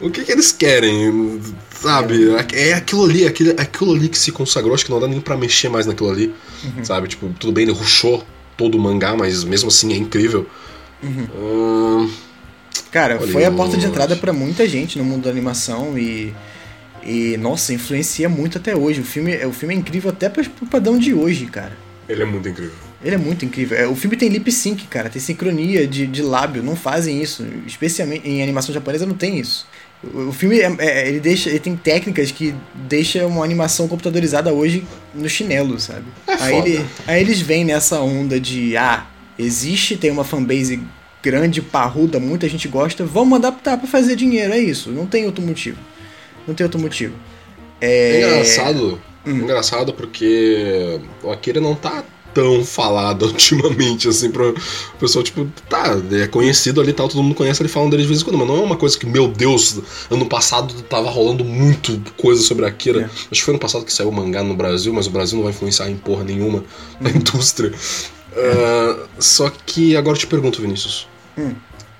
[0.00, 1.40] O que, que eles querem?
[1.70, 2.28] Sabe?
[2.52, 5.36] É aquilo ali, aquilo, aquilo ali que se consagrou, acho que não dá nem pra
[5.36, 6.32] mexer mais naquilo ali.
[6.84, 7.08] Sabe?
[7.08, 8.24] Tipo, tudo bem, ele ruxou
[8.56, 10.46] todo o mangá, mas mesmo assim é incrível.
[11.04, 12.06] Ah,
[12.90, 16.32] Cara, Olha, foi a porta de entrada pra muita gente no mundo da animação e.
[17.04, 19.00] E, nossa, influencia muito até hoje.
[19.00, 21.76] O filme, o filme é incrível até pra- pro padrão de hoje, cara.
[22.08, 22.74] ele é muito incrível.
[23.02, 23.78] Ele é muito incrível.
[23.78, 27.46] É, O filme tem lip sync, cara, tem sincronia de, de lábio, não fazem isso.
[27.66, 29.66] Especialmente em animação japonesa não tem isso.
[30.02, 34.52] O, o filme é- é- ele deixa, ele tem técnicas que deixa uma animação computadorizada
[34.52, 34.84] hoje
[35.14, 36.04] no chinelo, sabe?
[36.26, 39.06] É aí, ele- aí eles vêm nessa onda de ah,
[39.38, 40.80] existe, tem uma fanbase
[41.22, 44.90] grande, parruda, muita gente gosta, vamos adaptar pra fazer dinheiro, é isso.
[44.90, 45.78] Não tem outro motivo.
[46.46, 47.14] Não tem outro motivo.
[47.80, 52.04] É É, engraçado, engraçado porque o Akira não tá
[52.38, 54.54] tão falado ultimamente, assim, pro
[55.00, 58.08] pessoal, tipo, tá, é conhecido ali e tal, todo mundo conhece ele falando dele de
[58.08, 61.44] vez em quando, mas não é uma coisa que, meu Deus, ano passado tava rolando
[61.44, 63.02] muito coisa sobre Akira.
[63.02, 63.04] É.
[63.04, 65.42] Acho que foi ano passado que saiu o mangá no Brasil, mas o Brasil não
[65.42, 66.62] vai influenciar em porra nenhuma
[67.00, 67.72] na indústria.
[68.36, 71.08] Ah, só que agora eu te pergunto, Vinícius.
[71.36, 71.54] Hum.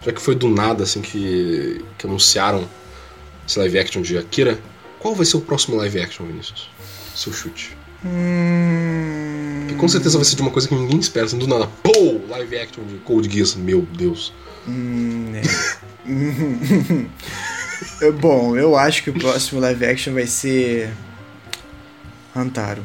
[0.05, 2.68] Já que foi do nada, assim, que, que anunciaram
[3.46, 4.61] esse live action de Akira,
[5.01, 6.70] qual vai ser o próximo live action, Vinícius?
[7.14, 7.77] Seu chute.
[8.04, 9.66] Hum...
[9.68, 11.66] Que com certeza vai ser de uma coisa que ninguém espera, assim, do nada.
[11.82, 12.20] Pô!
[12.28, 14.32] Live action de Code Geass, meu Deus.
[14.66, 15.42] Hum, é.
[18.20, 20.90] Bom, eu acho que o próximo live action vai ser.
[22.34, 22.84] Hantaro.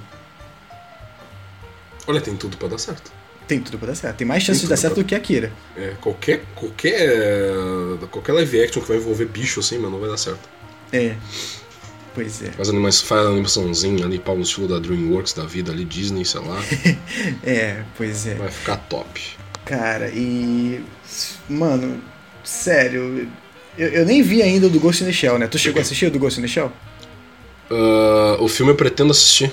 [2.07, 3.11] Olha, tem tudo pra dar certo.
[3.47, 4.17] Tem tudo pra dar certo.
[4.17, 5.51] Tem mais chances de dar certo pra- do que Akira.
[5.75, 7.09] É, qualquer, qualquer,
[8.11, 10.49] qualquer live action que vai envolver bicho, assim, mano, não vai dar certo.
[10.91, 11.15] É.
[12.13, 12.51] Pois é.
[12.51, 16.41] Faz, anima faz animaçãozinha ali, pau no estilo da DreamWorks da vida ali, Disney, sei
[16.41, 16.61] lá.
[17.43, 18.35] É, pois é.
[18.35, 19.21] vai ficar top.
[19.65, 20.83] Cara, e.
[21.49, 22.01] Mano,
[22.43, 23.27] sério.
[23.77, 25.47] Eu, eu nem vi ainda o do Ghost in the Shell, né?
[25.47, 26.71] Tu chegou a assistir o do Ghost in the Shell?
[27.71, 29.51] Ah, o filme eu pretendo assistir.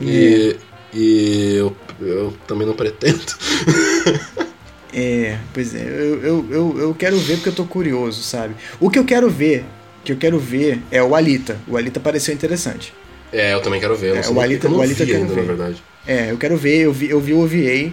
[0.00, 0.56] E,
[0.92, 3.20] e eu, eu também não pretendo.
[4.94, 8.54] É, pois é, eu, eu, eu, eu quero ver porque eu tô curioso, sabe?
[8.78, 9.64] O que eu quero ver,
[10.04, 11.56] que eu quero ver é o Alita.
[11.68, 12.92] O Alita pareceu interessante.
[13.32, 14.16] É, eu também quero ver.
[14.16, 15.40] É, o Alita- eu o Alita vi ainda, ver.
[15.40, 15.82] na verdade.
[16.06, 17.92] É, eu quero ver, eu vi, eu vi o OVA,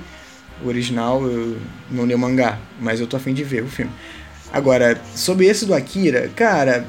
[0.64, 1.56] o original, eu
[1.92, 3.92] não li o mangá, mas eu tô afim de ver o filme.
[4.52, 6.86] Agora, sobre esse do Akira, cara,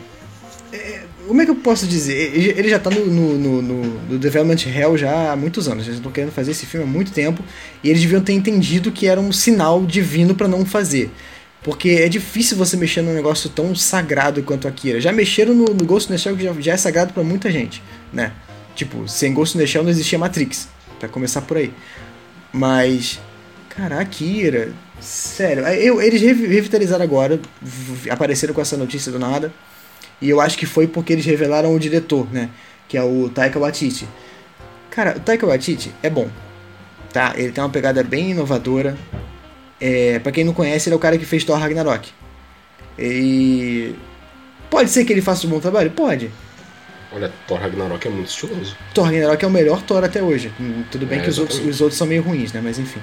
[0.73, 2.33] é, como é que eu posso dizer?
[2.57, 5.97] Ele já tá no, no, no, no- no Development Hell já há muitos anos, eles
[5.99, 7.45] estão querendo fazer esse filme há muito tempo,
[7.85, 11.11] e eles deviam ter entendido que era um sinal divino pra não fazer.
[11.63, 15.01] Porque é difícil você mexer num negócio tão sagrado quanto Akira.
[15.01, 17.51] Já mexeram no, no Ghost in the Shell, que já, já é sagrado pra muita
[17.51, 18.33] gente, né?
[18.75, 20.69] Tipo, sem Ghost in the Shell não existia Matrix,
[20.99, 21.73] Pra começar por aí.
[22.53, 23.21] Mas,
[23.69, 27.39] cara, Akira, sério, eu, eles revi- revitalizaram agora,
[28.09, 29.53] apareceram com essa notícia do nada,
[30.21, 32.49] e eu acho que foi porque eles revelaram o diretor, né?
[32.89, 34.09] Que é o Taika Waititi.
[34.91, 36.29] Cara, o Taika Waititi é bom,
[37.13, 37.35] tá?
[37.37, 38.97] Ele tem uma pegada bem inovadora.
[39.81, 42.11] É, para quem não conhece, ele é o cara que fez Thor Ragnarok.
[42.99, 43.95] E
[44.69, 46.31] pode ser que ele faça um bom trabalho, pode.
[47.13, 48.77] Olha, Thor Ragnarok é muito estiloso.
[48.95, 50.53] Thor Ragnarok é o melhor Thor até hoje.
[50.61, 52.61] Hum, Tudo bem É, que os outros, os outros são meio ruins, né?
[52.63, 53.01] Mas enfim.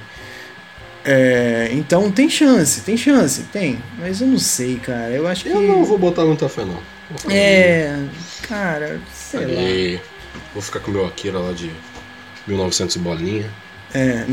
[1.03, 3.81] É, então tem chance, tem chance, tem.
[3.97, 5.09] Mas eu não sei, cara.
[5.11, 5.49] Eu acho que.
[5.49, 6.79] Eu não vou botar muita fé, não.
[7.31, 7.97] É.
[8.43, 10.01] Cara, sei lá.
[10.53, 11.71] Vou ficar com o meu Akira lá de
[12.47, 13.49] 1900 e bolinha.
[13.93, 14.25] É,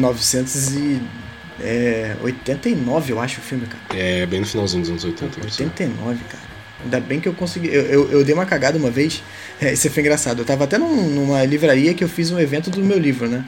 [1.59, 3.83] 989, eu acho, o filme, cara.
[4.01, 5.47] É, bem no finalzinho dos anos 80.
[5.47, 5.63] isso.
[5.63, 6.43] 89, cara.
[6.83, 7.69] Ainda bem que eu consegui.
[7.69, 9.23] Eu, eu, eu dei uma cagada uma vez.
[9.61, 10.41] É, isso foi engraçado.
[10.41, 13.45] Eu tava até num- numa livraria que eu fiz um evento do meu livro, né?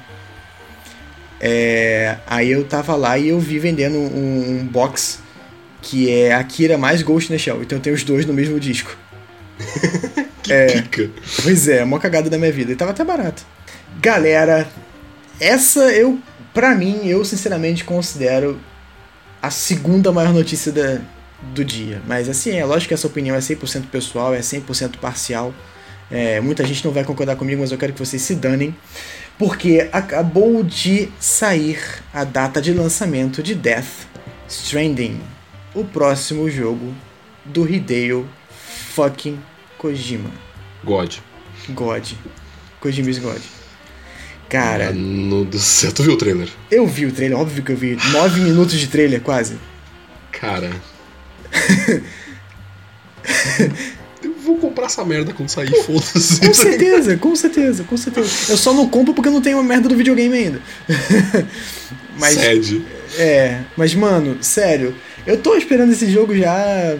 [1.40, 5.18] É, aí eu tava lá e eu vi vendendo um, um box
[5.82, 7.62] que é Akira mais Ghost in the Shell.
[7.62, 8.96] Então eu tenho os dois no mesmo disco.
[10.46, 11.10] Que pica.
[11.42, 12.70] Pois é, uma cagada da minha vida.
[12.70, 13.44] E tava até barato.
[14.00, 14.68] Galera,
[15.40, 16.20] essa eu,
[16.56, 18.58] pra mim, eu sinceramente considero
[19.42, 21.02] a segunda maior notícia da,
[21.54, 22.00] do dia.
[22.06, 25.52] Mas assim, é lógico que essa opinião é 100% pessoal, é 100% parcial.
[26.10, 28.74] É, muita gente não vai concordar comigo, mas eu quero que vocês se danem.
[29.38, 31.78] Porque acabou de sair
[32.10, 34.06] a data de lançamento de Death
[34.48, 35.20] Stranding.
[35.74, 36.94] O próximo jogo
[37.44, 38.26] do Hideo
[38.94, 39.38] fucking
[39.76, 40.30] Kojima.
[40.82, 41.16] God.
[41.68, 42.12] God.
[42.80, 43.55] Kojima is God.
[44.48, 45.92] Cara, Mano do céu.
[45.92, 46.48] Tu viu o trailer?
[46.70, 47.98] eu vi o trailer, óbvio que eu vi.
[48.12, 49.56] Nove minutos de trailer, quase.
[50.32, 50.70] Cara.
[54.22, 56.40] Eu vou comprar essa merda quando sair, foda-se.
[56.40, 58.28] Com certeza, com certeza, com certeza.
[58.48, 60.60] Eu só não compro porque eu não tenho a merda do videogame ainda.
[62.18, 62.82] Mas, Sede.
[63.18, 64.94] é, mas mano, sério,
[65.26, 66.96] eu tô esperando esse jogo já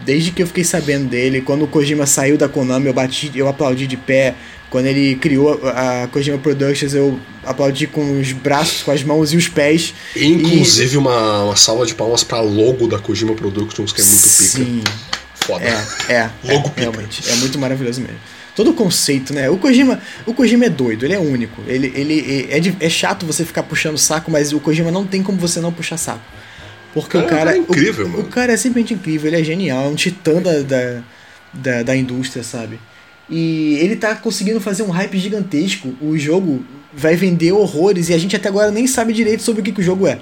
[0.00, 1.42] desde que eu fiquei sabendo dele.
[1.42, 4.34] Quando o Kojima saiu da Konami, eu bati, eu aplaudi de pé.
[4.74, 9.32] Quando ele criou a a Kojima Productions, eu aplaudi com os braços, com as mãos
[9.32, 9.94] e os pés.
[10.16, 14.32] Inclusive uma, uma salva de palmas pra logo da Kojima Productions, que é muito pica.
[14.32, 14.82] Sim.
[15.36, 15.64] Foda.
[15.64, 16.30] É, é.
[16.52, 16.80] Logo é, pica.
[16.80, 17.22] realmente.
[17.30, 18.16] É muito maravilhoso mesmo.
[18.56, 19.48] Todo o conceito, né?
[19.48, 21.62] O Kojima, o Kojima é doido, ele é único.
[21.68, 25.22] Ele, ele é, de- é chato você ficar puxando saco, mas o Kojima não tem
[25.22, 26.24] como você não puxar saco.
[26.92, 27.54] Porque o Cara, cara.
[27.54, 28.22] é incrível, o, mano.
[28.24, 31.00] O cara é simplesmente incrível, ele é genial, é um titã da, da,
[31.52, 32.80] da, da indústria, sabe?
[33.28, 35.94] E ele tá conseguindo fazer um hype gigantesco.
[36.00, 39.64] O jogo vai vender horrores e a gente até agora nem sabe direito sobre o
[39.64, 40.18] que, que o jogo é.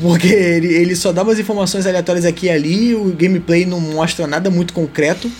[0.00, 4.26] Porque ele, ele só dá umas informações aleatórias aqui e ali, o gameplay não mostra
[4.26, 5.30] nada muito concreto.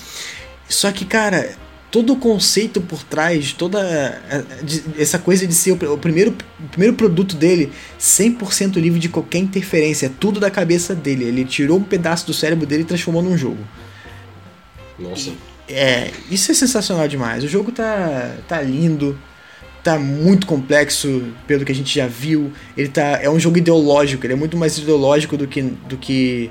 [0.68, 1.54] Só que, cara,
[1.90, 4.20] todo o conceito por trás, toda
[4.62, 9.00] de- essa coisa de ser o, pr- o primeiro, o primeiro produto dele 100% livre
[9.00, 11.24] de qualquer interferência, é tudo da cabeça dele.
[11.24, 13.64] Ele tirou um pedaço do cérebro dele e transformou num jogo.
[14.98, 15.30] Nossa.
[15.68, 17.42] É, isso é sensacional demais.
[17.42, 19.18] O jogo tá, tá lindo,
[19.82, 22.52] tá muito complexo pelo que a gente já viu.
[22.76, 26.50] Ele tá, é um jogo ideológico, ele é muito mais ideológico do que, do que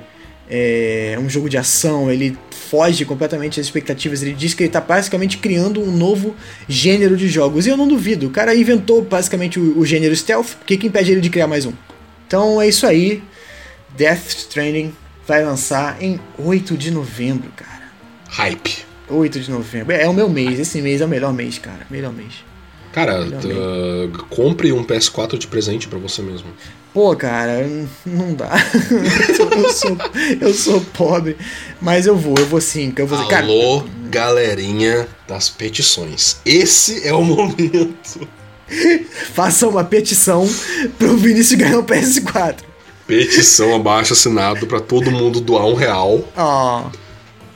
[0.50, 2.12] é, um jogo de ação.
[2.12, 2.38] Ele
[2.70, 4.22] foge completamente das expectativas.
[4.22, 6.36] Ele diz que ele tá basicamente criando um novo
[6.68, 7.66] gênero de jogos.
[7.66, 8.28] E eu não duvido.
[8.28, 11.66] O cara inventou basicamente o, o gênero stealth, porque que impede ele de criar mais
[11.66, 11.74] um?
[12.28, 13.24] Então é isso aí.
[13.98, 14.94] Death Stranding
[15.26, 17.84] vai lançar em 8 de novembro, cara.
[18.30, 18.85] Hype.
[19.10, 19.94] 8 de novembro.
[19.94, 20.60] É o meu mês.
[20.60, 21.86] Esse mês é o melhor mês, cara.
[21.90, 22.44] Melhor mês.
[22.92, 26.48] Cara, Melhor uh, compre um PS4 de presente pra você mesmo.
[26.94, 27.70] Pô, cara,
[28.06, 28.52] não dá.
[29.52, 29.98] eu, sou,
[30.40, 31.36] eu sou pobre.
[31.82, 32.94] Mas eu vou, eu vou sim.
[32.96, 36.38] Eu vou, cara, Alô, galerinha das petições.
[36.46, 38.26] Esse é o momento.
[39.34, 40.50] faça uma petição
[40.98, 42.60] pro Vinícius ganhar um PS4.
[43.06, 46.24] Petição abaixo assinado pra todo mundo doar um real.
[46.36, 46.86] Ó.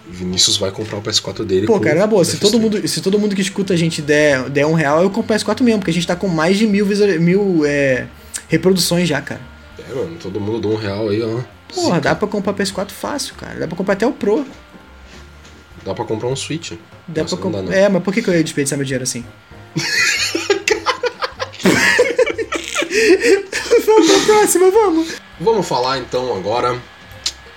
[0.09, 1.67] Vinícius vai comprar o PS4 dele.
[1.67, 4.49] Pô, cara, na boa, se todo, mundo, se todo mundo que escuta a gente der,
[4.49, 6.85] der um real, eu compro PS4 mesmo, porque a gente tá com mais de mil,
[7.19, 8.07] mil é,
[8.47, 9.41] reproduções já, cara.
[9.89, 11.39] É, mano, todo mundo doa um real aí, ó.
[11.73, 12.01] Porra, Zica.
[12.01, 13.59] dá pra comprar PS4 fácil, cara.
[13.59, 14.45] Dá pra comprar até o Pro.
[15.85, 16.71] Dá pra comprar um Switch.
[17.07, 17.77] Dá Nossa, pra dá, comprar.
[17.77, 19.23] É, mas por que, que eu ia desperdiçar meu dinheiro assim?
[23.85, 25.15] vamos pra próxima, vamos!
[25.39, 26.77] Vamos falar então agora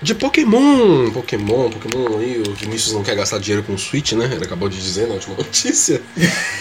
[0.02, 1.10] de Pokémon.
[1.10, 2.42] Pokémon, Pokémon aí.
[2.46, 4.30] O Vinícius não quer gastar dinheiro com o Switch, né?
[4.34, 6.02] Ele acabou de dizer na última notícia.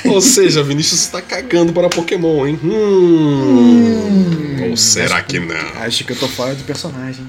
[0.06, 2.60] Ou seja, Vinícius está cagando para Pokémon, hein?
[2.64, 4.70] Hum.
[4.70, 5.56] Ou será que não?
[5.82, 7.26] Acho que eu tô fora do personagem.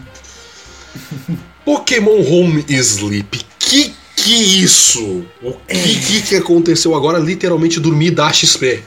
[1.64, 3.40] Pokémon Home Sleep.
[3.59, 5.25] Que que isso?
[5.42, 7.18] O que, que que aconteceu agora?
[7.18, 8.83] Literalmente dormir da XP.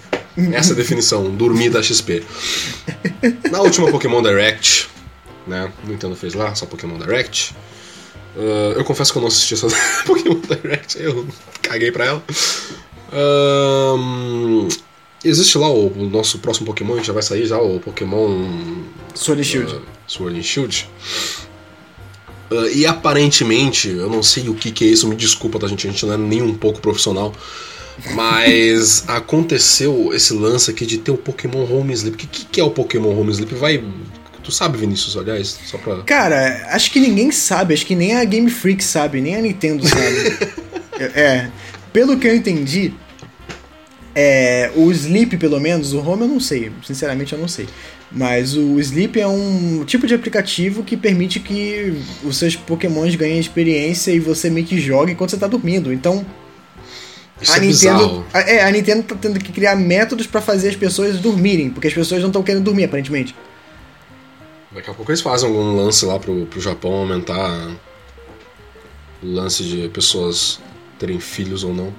[0.53, 2.23] Essa é a definição, dormir da XP.
[3.49, 4.89] Na última Pokémon Direct,
[5.47, 5.71] né?
[5.83, 7.55] Nintendo fez lá, só Pokémon Direct.
[8.37, 9.67] Ah, eu confesso que eu não assisti essa
[10.05, 11.27] Pokémon Direct, eu
[11.61, 12.23] caguei pra ela.
[13.11, 14.67] Ahn,
[15.23, 18.45] existe lá o, o nosso próximo Pokémon, já vai sair já, o Pokémon
[19.13, 19.75] Sword and Shield.
[19.75, 20.89] uh, Sword and Shield.
[22.51, 25.87] Uh, e aparentemente, eu não sei o que, que é isso, me desculpa, tá, gente?
[25.87, 27.33] A gente não é nem um pouco profissional.
[28.13, 32.15] Mas aconteceu esse lance aqui de ter o Pokémon Home Sleep.
[32.15, 33.55] O que, que, que é o Pokémon Home Sleep?
[33.55, 33.83] Vai.
[34.45, 36.03] Tu sabe, Vinícius, aliás, só pra.
[36.03, 39.83] Cara, acho que ninguém sabe, acho que nem a Game Freak sabe, nem a Nintendo
[39.87, 40.37] sabe.
[41.15, 41.49] é,
[41.91, 42.93] pelo que eu entendi,
[44.17, 47.67] É, o Sleep, pelo menos, o Home eu não sei, sinceramente eu não sei.
[48.09, 53.39] Mas o Sleep é um tipo de aplicativo que permite que os seus pokémons ganhem
[53.39, 55.91] experiência e você meio que jogue enquanto você tá dormindo.
[55.91, 56.25] Então.
[57.41, 60.69] Isso a é Nintendo, a, é, a Nintendo tá tendo que criar métodos pra fazer
[60.69, 63.35] as pessoas dormirem, porque as pessoas não estão querendo dormir, aparentemente.
[64.75, 67.71] Daqui a pouco eles fazem algum lance lá pro, pro Japão aumentar
[69.23, 70.59] o lance de pessoas
[70.99, 71.93] terem filhos ou não.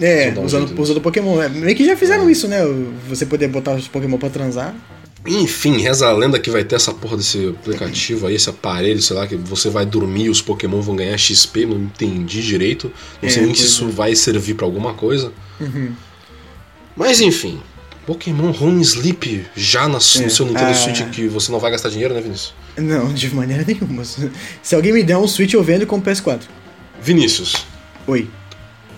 [0.00, 0.80] É, um usando, nisso.
[0.82, 1.40] usando Pokémon.
[1.42, 2.60] É, meio que já fizeram isso, né?
[3.08, 4.74] Você poder botar os Pokémon pra transar.
[5.24, 9.14] Enfim, reza a lenda que vai ter essa porra desse aplicativo aí, esse aparelho, sei
[9.14, 12.90] lá, que você vai dormir e os Pokémon vão ganhar XP, não entendi direito.
[13.22, 13.88] Não sei É, nem se isso é.
[13.88, 15.30] vai servir pra alguma coisa.
[15.60, 15.92] Uhum.
[16.96, 17.60] Mas enfim,
[18.06, 20.74] Pokémon Home Sleep já na- no É, seu Nintendo ah.
[20.74, 22.52] Switch que você não vai gastar dinheiro, né, Vinícius?
[22.76, 24.02] Não, de maneira nenhuma.
[24.62, 26.40] Se alguém me der um Switch, eu vendo e compro PS4.
[27.00, 27.66] Vinícius,
[28.06, 28.28] Oi.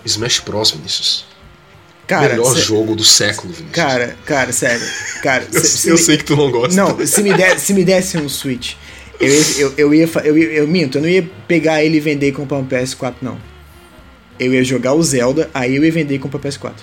[0.05, 1.25] Smash Bros, Vinícius.
[2.07, 3.75] Cara, Melhor cê- jogo do século, Vinícius.
[3.75, 4.85] cara, cara, sério.
[5.23, 6.75] Cara, eu, se- se eu me- sei que tu não gosta.
[6.75, 8.73] Não, se me, der, se me desse um Switch,
[9.19, 11.99] eu ia, eu, eu, ia, eu, ia- eu minto, eu não ia pegar ele e
[11.99, 13.37] vender e comprar um PS4, não.
[14.39, 16.73] Eu ia jogar o Zelda, aí eu ia vender e comprar PS4.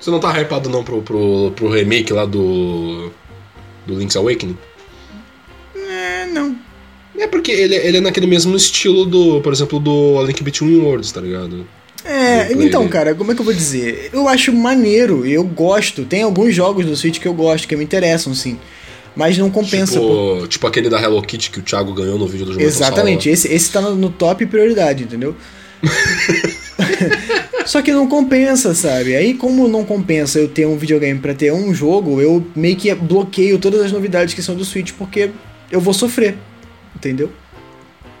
[0.00, 3.10] Você não tá hypado não pro, pro, pro remake lá do.
[3.86, 4.56] do Link's Awakening?
[5.76, 6.56] É, não.
[7.18, 10.80] É porque ele, ele é naquele mesmo estilo do, por exemplo, do A Link Between
[10.80, 11.66] Worlds, tá ligado?
[12.02, 14.08] É, então, cara, como é que eu vou dizer?
[14.10, 16.06] Eu acho maneiro, eu gosto.
[16.06, 18.58] Tem alguns jogos do Switch que eu gosto, que me interessam, sim.
[19.14, 20.00] Mas não compensa.
[20.00, 22.64] Tipo, tipo aquele da Hello Kitty que o Thiago ganhou no vídeo do jogo.
[22.64, 25.36] Exatamente, esse, esse tá no, no top prioridade, entendeu?
[27.70, 29.14] Só que não compensa, sabe?
[29.14, 32.92] Aí, como não compensa eu ter um videogame pra ter um jogo, eu meio que
[32.92, 35.30] bloqueio todas as novidades que são do Switch, porque
[35.70, 36.36] eu vou sofrer,
[36.96, 37.30] entendeu?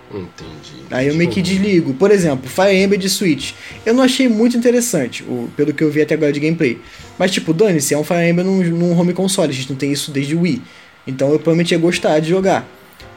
[0.08, 0.86] Entendi.
[0.88, 1.92] Aí eu meio que desligo.
[1.94, 3.54] Por exemplo, Fire Emblem de Switch.
[3.84, 6.78] Eu não achei muito interessante, o, pelo que eu vi até agora de gameplay.
[7.18, 9.90] Mas, tipo, dane-se, é um Fire Emblem num, num home console, a gente não tem
[9.90, 10.62] isso desde o Wii.
[11.08, 12.68] Então eu provavelmente ia gostar de jogar.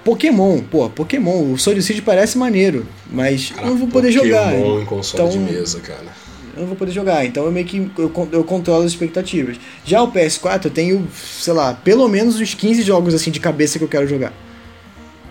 [0.03, 4.51] Pokémon, pô, Pokémon, o City parece maneiro, mas Cara, eu não vou poder jogar.
[4.51, 6.23] Pokémon em console de Então- mesa, cara.
[6.55, 9.57] Eu não vou poder jogar, então eu meio que eu, eu controlo as expectativas.
[9.83, 11.07] Já o PS4 eu tenho,
[11.39, 14.31] sei lá, pelo menos uns 15 jogos assim de cabeça que eu quero jogar.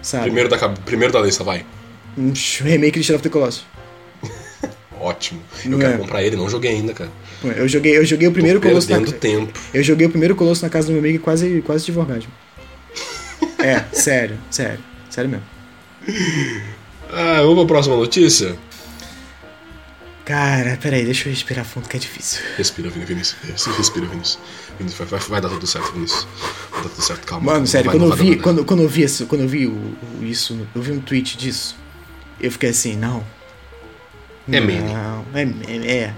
[0.01, 0.25] Sabe?
[0.25, 1.65] Primeiro da, primeiro da lista, vai.
[2.19, 2.33] Um
[2.65, 3.65] remake de Shadow of the Colossus.
[5.01, 5.41] Ótimo.
[5.65, 5.99] Eu Não quero é?
[5.99, 7.11] comprar ele, não joguei ainda, cara.
[7.57, 9.53] Eu joguei, eu joguei o primeiro Tô Colosso na tempo.
[9.73, 12.31] Eu joguei o primeiro Colosso na casa do meu amigo e quase, quase tive orgasmo.
[13.65, 14.79] É, sério, sério.
[15.11, 15.45] Sério mesmo.
[17.11, 18.57] Ah, vamos pra próxima notícia?
[20.25, 22.41] Cara, peraí, deixa eu respirar fundo que é difícil.
[22.57, 23.37] Respira, Vinícius.
[23.77, 24.39] Respira, Vinícius.
[24.79, 26.27] Vinícius, vai, vai, dar tudo certo, Vinícius.
[26.71, 27.53] Vai dar tudo certo, calma.
[27.55, 29.67] Mano, sério, vai- quando, eu vi, dar quando, quando eu vi isso, quando eu vi
[29.67, 31.77] o, o- isso, eu vi um tweet disso,
[32.41, 33.25] eu fiquei assim, não.
[34.51, 34.93] É meme.
[34.93, 35.43] Não, é
[35.89, 36.15] é.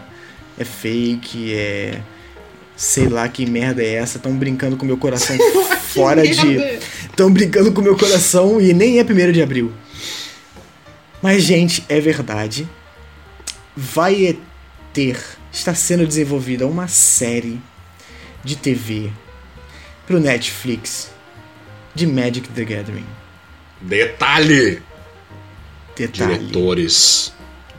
[0.59, 2.00] É fake, é.
[2.76, 4.18] Sei lá que merda é essa.
[4.18, 5.37] Tão brincando com meu coração
[5.94, 6.78] fora de.
[7.16, 9.72] Tão brincando com meu coração e nem é primeiro de abril.
[11.22, 12.68] Mas, gente, é verdade.
[13.77, 14.38] Vai
[14.92, 15.18] ter.
[15.53, 17.61] Está sendo desenvolvida uma série
[18.42, 19.11] de TV
[20.07, 21.11] pro Netflix
[21.94, 23.07] de Magic the Gathering.
[23.81, 24.83] Detalhe!
[25.96, 26.38] Detalhe.
[26.38, 27.33] Diretores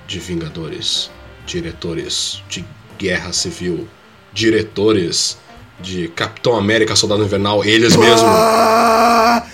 [0.08, 1.12] de Vingadores,
[1.46, 2.64] diretores de
[2.98, 3.88] Guerra Civil,
[4.34, 5.38] diretores
[5.80, 8.22] de Capitão América Soldado Invernal, eles mesmos.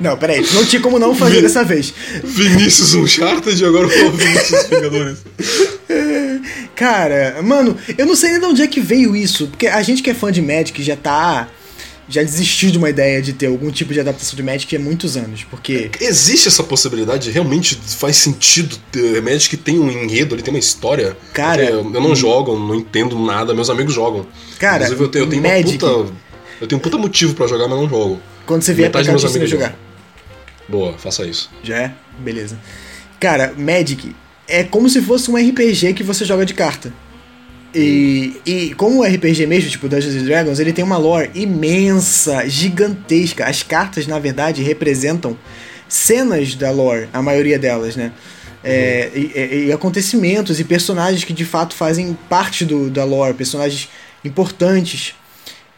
[0.00, 1.94] Não, peraí, não tinha como não fazer dessa vez.
[2.22, 5.18] Vinícius Uncharted e agora o Vinícius Vingadores.
[6.74, 10.02] Cara, mano, eu não sei nem de onde é que veio isso, porque a gente
[10.02, 11.48] que é fã de Magic já tá.
[12.08, 15.16] Já desistiu de uma ideia de ter algum tipo de adaptação de Magic há muitos
[15.16, 15.90] anos, porque.
[16.00, 17.30] Existe essa possibilidade?
[17.32, 21.16] Realmente faz sentido ter Magic tem um enredo, ele tem uma história?
[21.32, 24.24] Cara, eu, eu não jogo, não entendo nada, meus amigos jogam.
[24.58, 26.12] Cara, Inclusive eu tenho, eu tenho Magic- uma puta.
[26.60, 28.20] Eu tenho um puta motivo pra jogar, mas não jogo.
[28.46, 29.76] Quando você vier pra cá, a amigos jogar.
[30.68, 31.50] Boa, faça isso.
[31.62, 31.94] Já é?
[32.20, 32.58] Beleza.
[33.18, 34.14] Cara, Magic
[34.48, 36.92] é como se fosse um RPG que você joga de carta.
[37.78, 43.44] E, e como o RPG mesmo, tipo Dungeons Dragons, ele tem uma lore imensa, gigantesca.
[43.44, 45.36] As cartas, na verdade, representam
[45.88, 48.12] cenas da lore, a maioria delas, né?
[48.64, 53.34] É, e, e- e acontecimentos e personagens que de fato fazem parte do, da lore,
[53.34, 53.88] personagens
[54.24, 55.14] importantes.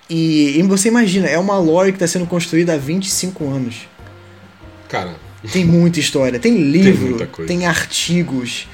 [0.08, 3.74] E, e você imagina, é uma lore que está sendo construída há 25 anos.
[4.88, 5.16] Cara,
[5.52, 7.68] Tem muita história, tem livro, tem, coisa.
[7.68, 8.66] artigos.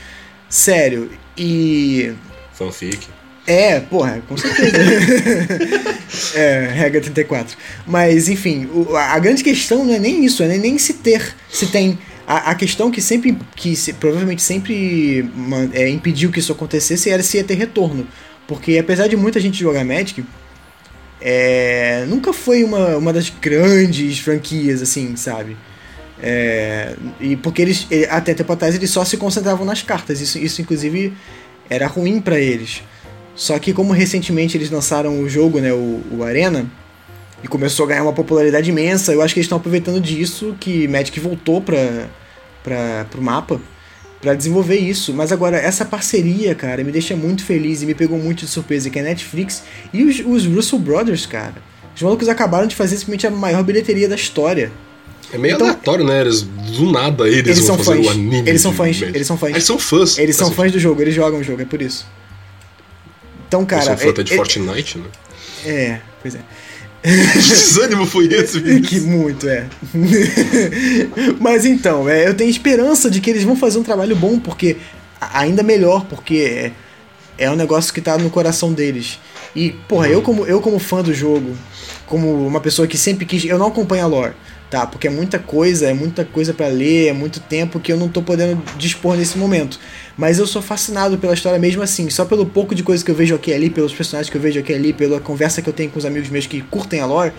[0.49, 1.11] Sério.
[1.37, 2.13] E.
[2.55, 3.09] fanfic.
[3.47, 4.79] É, porra, com certeza.
[6.35, 7.57] é, regra 34.
[7.87, 11.67] Mas, enfim, a grande questão não é nem isso, é nem, nem se ter, se
[11.67, 15.29] tem A, a questão que sempre, que se, provavelmente sempre
[15.75, 18.07] é, impediu que isso acontecesse era se ia ter retorno.
[18.47, 20.25] Porque apesar de muita gente jogar Magic,
[21.21, 25.57] é, nunca foi uma, uma das grandes franquias, assim, sabe?
[26.23, 30.21] É, e porque eles, até tempo atrás, eles só se concentravam nas cartas.
[30.21, 31.13] Isso, isso inclusive,
[31.69, 32.83] era ruim para eles.
[33.35, 36.67] Só que como recentemente eles lançaram o jogo, né, o, o Arena,
[37.43, 39.13] e começou a ganhar uma popularidade imensa.
[39.13, 42.09] Eu acho que eles estão aproveitando disso, que Magic voltou para
[42.63, 43.61] para pro mapa
[44.23, 45.13] para desenvolver isso.
[45.13, 48.89] Mas agora essa parceria, cara, me deixa muito feliz e me pegou muito de surpresa
[48.89, 49.63] que é a Netflix
[49.93, 51.57] e os, os Russell Brothers, cara.
[51.95, 54.73] Os malucos acabaram de fazer simplesmente a maior bilheteria da história.
[55.35, 56.21] É meio então, aleatório, né?
[56.21, 58.07] Eles, do nada eles, eles vão são fazer fãs.
[58.07, 58.49] o anime.
[58.49, 59.03] Eles são fãs.
[59.03, 59.51] Eles são fãs.
[59.51, 60.19] Eles são fãs.
[60.19, 62.07] Eles são fãs do jogo, eles jogam o jogo, é por isso.
[63.49, 63.85] Então, cara.
[63.85, 65.05] Eles são fãs até de é, Fortnite, né?
[65.67, 66.41] É, pois é.
[67.03, 68.89] que desânimo foi esse, Vinícius?
[68.89, 69.67] Que muito, é.
[71.41, 74.77] Mas então, é, eu tenho esperança de que eles vão fazer um trabalho bom, porque
[75.21, 76.73] ainda melhor, porque
[77.39, 79.19] é, é um negócio que tá no coração deles.
[79.55, 81.57] E, porra, eu como, eu como fã do jogo,
[82.07, 83.45] como uma pessoa que sempre quis.
[83.45, 84.35] Eu não acompanho a lore,
[84.75, 84.89] tá?
[84.89, 88.09] Porque é muita coisa, é muita coisa para ler, é muito tempo que eu não
[88.09, 89.79] tô podendo dispor nesse momento.
[90.19, 93.15] Mas eu sou fascinado pela história mesmo assim, só pelo pouco de coisa que eu
[93.15, 95.69] vejo aqui e ali, pelos personagens que eu vejo aqui e ali, pela conversa que
[95.69, 97.33] eu tenho com os amigos meus que curtem a lore,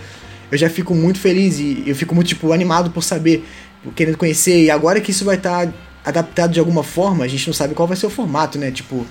[0.49, 3.45] eu já fico muito feliz e eu fico muito, tipo, animado por saber,
[3.93, 4.63] querendo conhecer.
[4.63, 5.73] E agora que isso vai estar tá
[6.05, 8.71] adaptado de alguma forma, a gente não sabe qual vai ser o formato, né?
[8.71, 9.05] Tipo,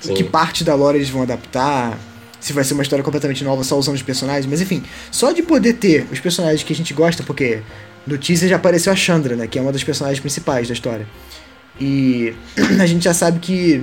[0.00, 0.14] Sim.
[0.14, 1.98] que parte da lore eles vão adaptar
[2.40, 5.42] se vai ser uma história completamente nova só usando os personagens, mas enfim, só de
[5.42, 7.60] poder ter os personagens que a gente gosta, porque
[8.06, 11.06] no teaser já apareceu a Chandra, né, que é uma das personagens principais da história.
[11.80, 12.34] E
[12.80, 13.82] a gente já sabe que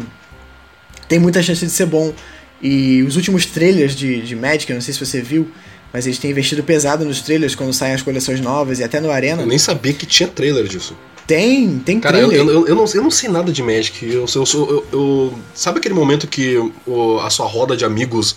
[1.07, 2.13] tem muita chance de ser bom.
[2.61, 5.51] E os últimos trailers de, de Magic, eu não sei se você viu,
[5.91, 9.11] mas eles têm investido pesado nos trailers quando saem as coleções novas e até no
[9.11, 9.43] Arena.
[9.43, 10.97] Eu nem sabia que tinha trailer disso.
[11.25, 12.19] Tem, tem Cara.
[12.19, 14.05] Eu, eu, eu, não, eu não sei nada de Magic.
[14.05, 18.35] Eu, eu, eu, eu sabe aquele momento que o, a sua roda de amigos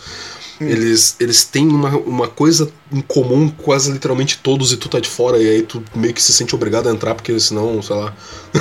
[0.60, 0.68] Hum.
[0.68, 5.08] Eles, eles têm uma, uma coisa em comum, quase literalmente todos, e tu tá de
[5.08, 8.14] fora, e aí tu meio que se sente obrigado a entrar, porque senão, sei lá.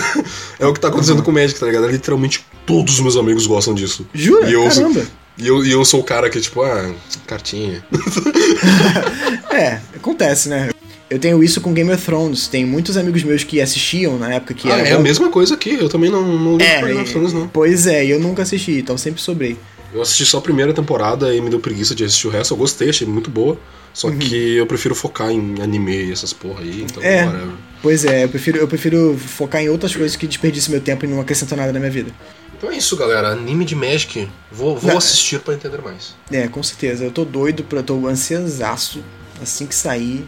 [0.59, 1.23] é o que tá acontecendo uhum.
[1.23, 1.87] com o Magic, tá ligado?
[1.87, 4.05] Literalmente todos os meus amigos gostam disso.
[4.13, 4.49] Jura?
[4.49, 5.07] E eu, Caramba!
[5.37, 6.93] E eu, e eu sou o cara que, tipo, ah,
[7.27, 7.83] cartinha.
[9.51, 10.69] é, acontece, né?
[11.09, 12.47] Eu tenho isso com Game of Thrones.
[12.47, 14.87] Tem muitos amigos meus que assistiam na época que ah, era.
[14.87, 14.99] É bom.
[14.99, 15.73] a mesma coisa aqui.
[15.73, 17.47] Eu também não, não é, Game of Thrones, não.
[17.47, 19.57] Pois é, eu nunca assisti, então sempre sobrei.
[19.93, 22.53] Eu assisti só a primeira temporada e me deu preguiça de assistir o resto.
[22.53, 23.57] Eu gostei, achei muito boa.
[23.93, 24.17] Só uhum.
[24.17, 27.47] que eu prefiro focar em anime e essas porra aí, então é, whatever.
[27.81, 31.07] Pois é, eu prefiro, eu prefiro focar em outras coisas que desperdicem meu tempo e
[31.07, 32.11] não acrescentam nada na minha vida.
[32.57, 33.29] Então é isso, galera.
[33.29, 34.27] Anime de Magic.
[34.51, 36.15] Vou, vou assistir para entender mais.
[36.31, 37.03] É, com certeza.
[37.03, 39.03] Eu tô doido, pra, tô ansiosaço.
[39.41, 40.25] Assim que sair,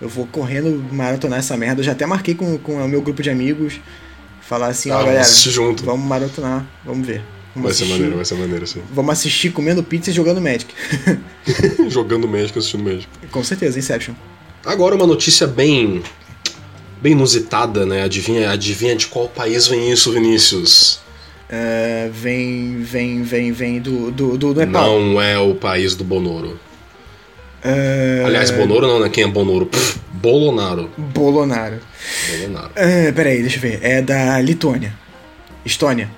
[0.00, 1.80] eu vou correndo maratonar essa merda.
[1.80, 3.80] Eu já até marquei com, com o meu grupo de amigos.
[4.40, 5.22] Falar assim, ah, ó, galera.
[5.24, 5.84] Junto.
[5.84, 7.22] Vamos maratonar, vamos ver.
[7.54, 7.86] Vamos vai assistir.
[7.86, 8.82] ser maneiro, vai ser maneiro, sim.
[8.92, 10.74] Vamos assistir comendo pizza e jogando Magic.
[11.88, 13.08] jogando Magic assistindo Magic.
[13.30, 14.14] Com certeza, Inception.
[14.64, 16.02] Agora uma notícia bem.
[17.00, 18.02] bem inusitada, né?
[18.02, 21.00] Adivinha, adivinha de qual país vem isso, Vinícius?
[21.50, 25.00] Uh, vem, vem, vem, vem do, do, do Nepal.
[25.00, 26.60] Não é o país do Bonoro.
[27.64, 28.24] Uh...
[28.24, 29.08] Aliás, Bonoro não, né?
[29.08, 29.66] Quem é Bonoro?
[29.66, 30.88] Pff, Bolonaro.
[30.96, 31.80] Bolonaro.
[32.30, 32.68] Bolonaro.
[32.68, 33.80] Uh, peraí, deixa eu ver.
[33.82, 34.94] É da Lituânia.
[35.64, 36.08] Estônia.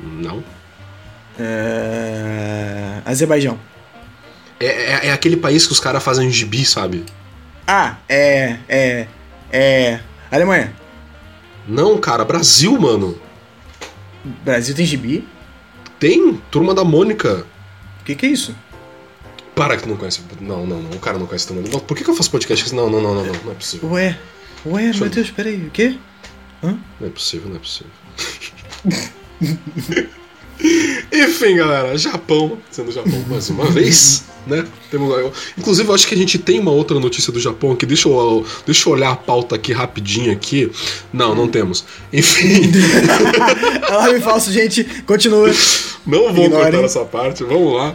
[0.00, 0.38] Não.
[1.38, 3.02] Uh...
[3.04, 3.58] Azerbaijão.
[4.60, 7.04] É, é, é, aquele país que os caras fazem gibi, sabe?
[7.66, 8.56] Ah, é.
[8.68, 9.06] É.
[9.52, 9.98] É.
[10.30, 10.72] Alemanha.
[11.66, 13.25] Não, cara, Brasil, mano.
[14.44, 15.26] Brasil tem gibi?
[15.98, 17.46] Tem, Turma da Mônica.
[18.00, 18.54] O que, que é isso?
[19.54, 20.20] Para que tu não conhece.
[20.40, 20.90] Não, não, não.
[20.90, 21.86] O cara não conhece Turma da Mônica.
[21.86, 22.74] Por que, que eu faço podcast?
[22.74, 23.32] Não, não, não, não, não.
[23.44, 23.90] Não é possível.
[23.90, 24.18] Ué.
[24.66, 25.14] Ué, Deixa meu eu...
[25.14, 25.66] Deus, peraí.
[25.66, 25.98] O quê?
[26.62, 26.78] Hã?
[27.00, 27.92] Não é possível, não é possível.
[31.12, 34.64] Enfim, galera, Japão, sendo Japão mais uma vez, né?
[34.90, 37.84] Temos, inclusive, eu acho que a gente tem uma outra notícia do Japão aqui.
[37.84, 40.70] Deixa eu, deixa eu olhar a pauta aqui rapidinho aqui.
[41.12, 41.84] Não, não temos.
[42.12, 42.70] Enfim.
[43.88, 44.84] Alarme falso, gente.
[45.06, 45.50] Continua.
[46.06, 46.72] Não vou Ignorem.
[46.72, 47.44] cortar essa parte.
[47.44, 47.94] Vamos lá.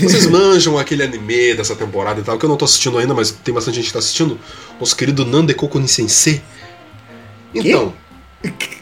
[0.00, 3.30] Vocês manjam aquele anime dessa temporada e tal, que eu não tô assistindo ainda, mas
[3.30, 4.38] tem bastante gente que tá assistindo.
[4.80, 6.42] Nosso querido Nandekoku Nisensei.
[7.54, 7.94] Então.
[8.42, 8.76] Que?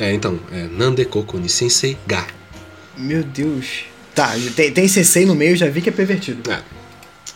[0.00, 2.26] É, então, é Nandekoku ni Sensei Ga.
[3.00, 3.84] Meu Deus.
[4.14, 6.50] Tá, tem, tem sensei no meio, já vi que é pervertido.
[6.50, 6.60] É.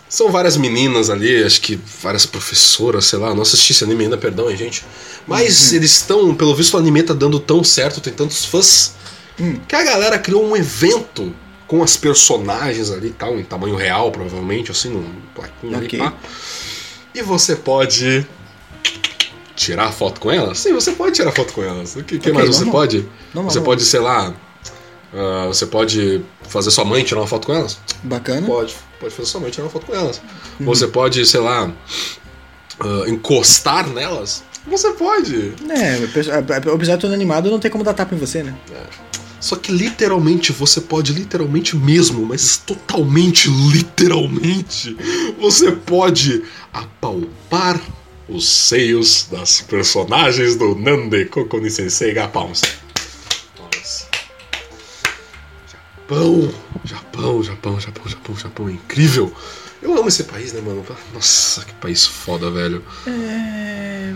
[0.08, 4.16] São várias meninas ali, acho que várias professoras, sei lá, não assisti esse anime ainda,
[4.16, 4.84] perdão, hein, gente.
[5.26, 5.76] Mas uhum.
[5.76, 8.94] eles estão, pelo visto o anime tá dando tão certo, tem tantos fãs,
[9.38, 9.58] uhum.
[9.66, 11.34] que a galera criou um evento
[11.66, 16.00] com as personagens ali e tal, em tamanho real, provavelmente, assim, num plaquinho okay.
[16.00, 16.16] ali, pá.
[17.14, 18.26] E você pode
[19.56, 20.58] tirar foto com elas?
[20.58, 21.96] Sim, você pode tirar foto com elas.
[21.96, 22.82] O que, que Ok, mais você normal.
[22.82, 23.08] pode?
[23.32, 23.64] Normal, você normal.
[23.64, 24.34] pode, sei lá.
[25.14, 27.78] Ah, você pode fazer sua mãe tirar uma foto com elas?
[28.02, 28.46] Bacana.
[28.46, 28.74] Pode.
[28.98, 30.20] Pode fazer sua mãe tirar uma foto com elas.
[30.58, 30.66] Uhum.
[30.66, 31.72] Você pode, sei lá.
[32.80, 34.42] ah, encostar nelas?
[34.66, 35.52] Você pode.
[35.70, 38.54] É, objeto inanimado não tem como dar tapa em você, né?
[39.38, 44.96] Só que literalmente, você pode literalmente mesmo, mas totalmente literalmente,
[45.38, 46.42] você pode
[46.72, 47.78] apalpar
[48.26, 52.62] os seios das personagens do Nande Kokoni Sensei Gapons.
[56.08, 56.52] Japão,
[56.84, 59.34] Japão, Japão, Japão, Japão, Japão, é incrível.
[59.82, 60.84] Eu amo esse país, né, mano?
[61.12, 62.82] Nossa, que país foda, velho.
[63.06, 64.12] É.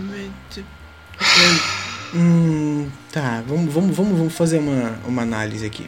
[2.13, 5.87] Hum, tá, vamos, vamos, vamos, vamos fazer uma, uma análise aqui.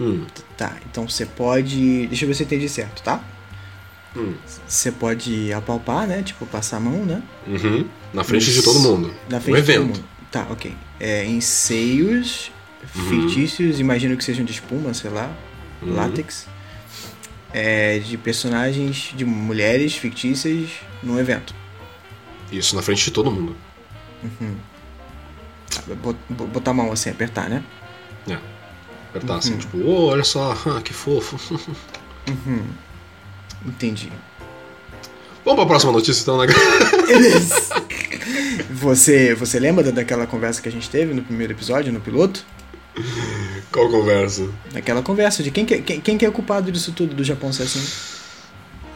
[0.00, 0.24] Hum,
[0.56, 2.06] Tá, então você pode.
[2.06, 3.22] Deixa eu ver se eu entendi certo, tá?
[4.16, 4.34] hum,
[4.66, 6.22] Você pode apalpar, né?
[6.22, 7.22] Tipo, passar a mão, né?
[7.46, 7.86] uhum.
[8.12, 9.12] Na frente de todo mundo.
[9.28, 9.86] Na Um frente de todo evento.
[9.98, 10.04] mundo.
[10.30, 10.74] Tá, ok.
[11.00, 12.50] É, em seios.
[12.86, 15.30] Fictícios, imagino que sejam de espuma, sei lá,
[15.82, 15.94] Uhum.
[15.94, 16.46] látex.
[17.54, 20.70] É, de personagens, de mulheres fictícias
[21.02, 21.54] num evento.
[22.50, 23.54] Isso, na frente de todo mundo.
[25.70, 27.62] Tá, bot- Botar a mão assim, apertar, né?
[28.28, 28.38] É.
[29.10, 31.38] Apertar assim, tipo, oh, olha só, ah, que fofo.
[33.66, 34.10] Entendi.
[35.44, 36.46] Vamos pra próxima notícia então, né?
[38.70, 42.44] Você, você lembra da- daquela conversa que a gente teve no primeiro episódio, no piloto?
[43.70, 44.48] Qual conversa?
[44.72, 47.52] Daquela conversa de quem que, quem, quem que é o culpado disso tudo do Japão
[47.52, 47.84] ser assim?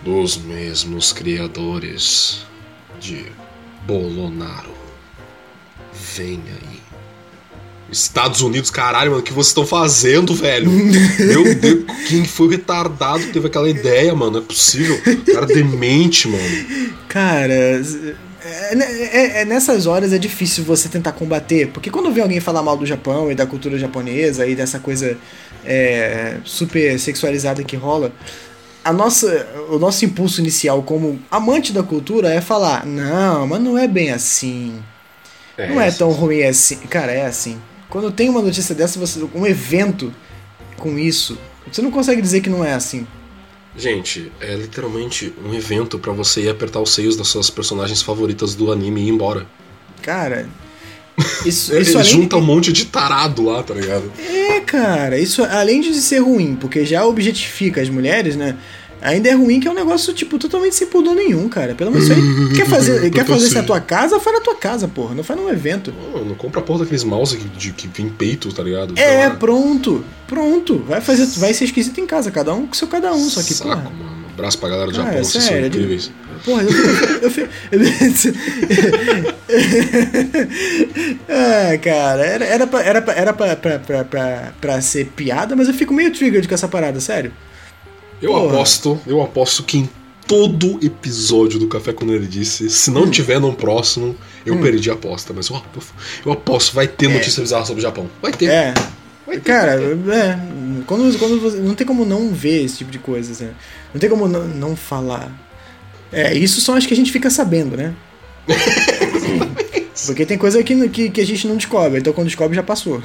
[0.05, 2.45] Dos mesmos criadores
[3.01, 3.27] de
[3.87, 4.75] Bolonaro.
[6.15, 6.81] Vem aí.
[7.91, 10.69] Estados Unidos, caralho, mano, o que vocês estão fazendo, velho?
[11.19, 14.33] Meu Deus, quem foi o retardado que teve aquela ideia, mano?
[14.33, 15.01] Não é possível.
[15.33, 16.97] Cara demente, mano.
[17.09, 17.81] Cara,
[18.47, 22.63] é, é- é- nessas horas é difícil você tentar combater, porque quando vê alguém falar
[22.63, 25.17] mal do Japão e da cultura japonesa e dessa coisa
[25.65, 28.13] é, super sexualizada que rola,
[28.85, 33.77] a nossa, o nosso impulso inicial como amante da cultura é falar: não, mas não
[33.77, 34.81] é bem assim.
[35.59, 36.77] Não é tão ruim assim.
[36.89, 37.59] Cara, é assim.
[37.89, 40.13] Quando tem uma notícia dessa, você, um evento
[40.77, 41.39] com isso,
[41.71, 43.07] você não consegue dizer que não é assim.
[43.77, 48.55] Gente, é literalmente um evento pra você ir apertar os seios das suas personagens favoritas
[48.55, 49.47] do anime e ir embora.
[50.01, 50.49] Cara,
[51.45, 54.11] isso, isso junta um monte de tarado lá, tá ligado?
[54.19, 58.57] É, cara, isso além de ser ruim, porque já objetifica as mulheres, né?
[59.03, 61.75] Ainda é ruim que é um negócio, tipo, totalmente sem pudor nenhum, cara.
[61.75, 62.57] Pelo menos isso aí.
[62.57, 65.15] Quer fazer, quer fazer isso na tua casa, faz na tua casa, porra.
[65.15, 65.93] Não faz num evento.
[66.13, 68.95] Pô, não compra a porra daqueles mouse que, de, que vem peito, tá ligado?
[68.99, 70.05] É, pronto.
[70.27, 70.79] Pronto.
[70.89, 73.55] Vai fazer, vai ser esquisito em casa, cada um com seu cada um, só que,
[73.55, 73.83] Saco, porra.
[73.91, 74.17] mano.
[74.35, 76.11] Abraço pra galera do Cara, Japão, vocês são de- incríveis.
[76.45, 76.63] Porra,
[77.23, 77.49] eu fico.
[81.29, 85.55] Ah, cara, era, era, pra, era, pra, era pra, pra, pra, pra, pra ser piada,
[85.57, 87.33] mas eu fico meio triggered com essa parada, sério.
[88.21, 88.55] Eu Porra.
[88.55, 89.89] aposto, eu aposto que em
[90.27, 92.95] todo episódio do Café com Nerdice, se Hum.
[92.95, 95.33] não tiver no próximo, eu perdi a aposta.
[95.35, 95.95] Mas eu, aposto-
[96.25, 98.09] eu aposto, vai ter notícia bizarra sobre o Japão.
[98.21, 98.47] Vai ter.
[98.51, 98.75] É.
[99.27, 99.43] Vai ter.
[99.53, 100.39] Cara, é.
[100.87, 103.53] Quando, quando você, não tem como não ver esse tipo de coisa, né?
[103.93, 105.31] Não tem como não, não falar.
[106.13, 107.95] É, isso são as que a gente fica sabendo, né?
[110.07, 113.03] Porque tem coisa que, que, que a gente não descobre, então quando descobre já passou.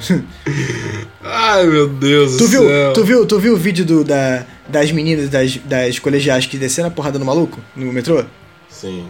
[1.22, 2.92] Ai, meu Deus Tu do viu, céu.
[2.92, 6.88] tu viu, tu viu o vídeo do, da, das meninas das, das colegiais que desceram
[6.88, 8.24] a porrada no maluco no metrô?
[8.68, 9.04] Sim.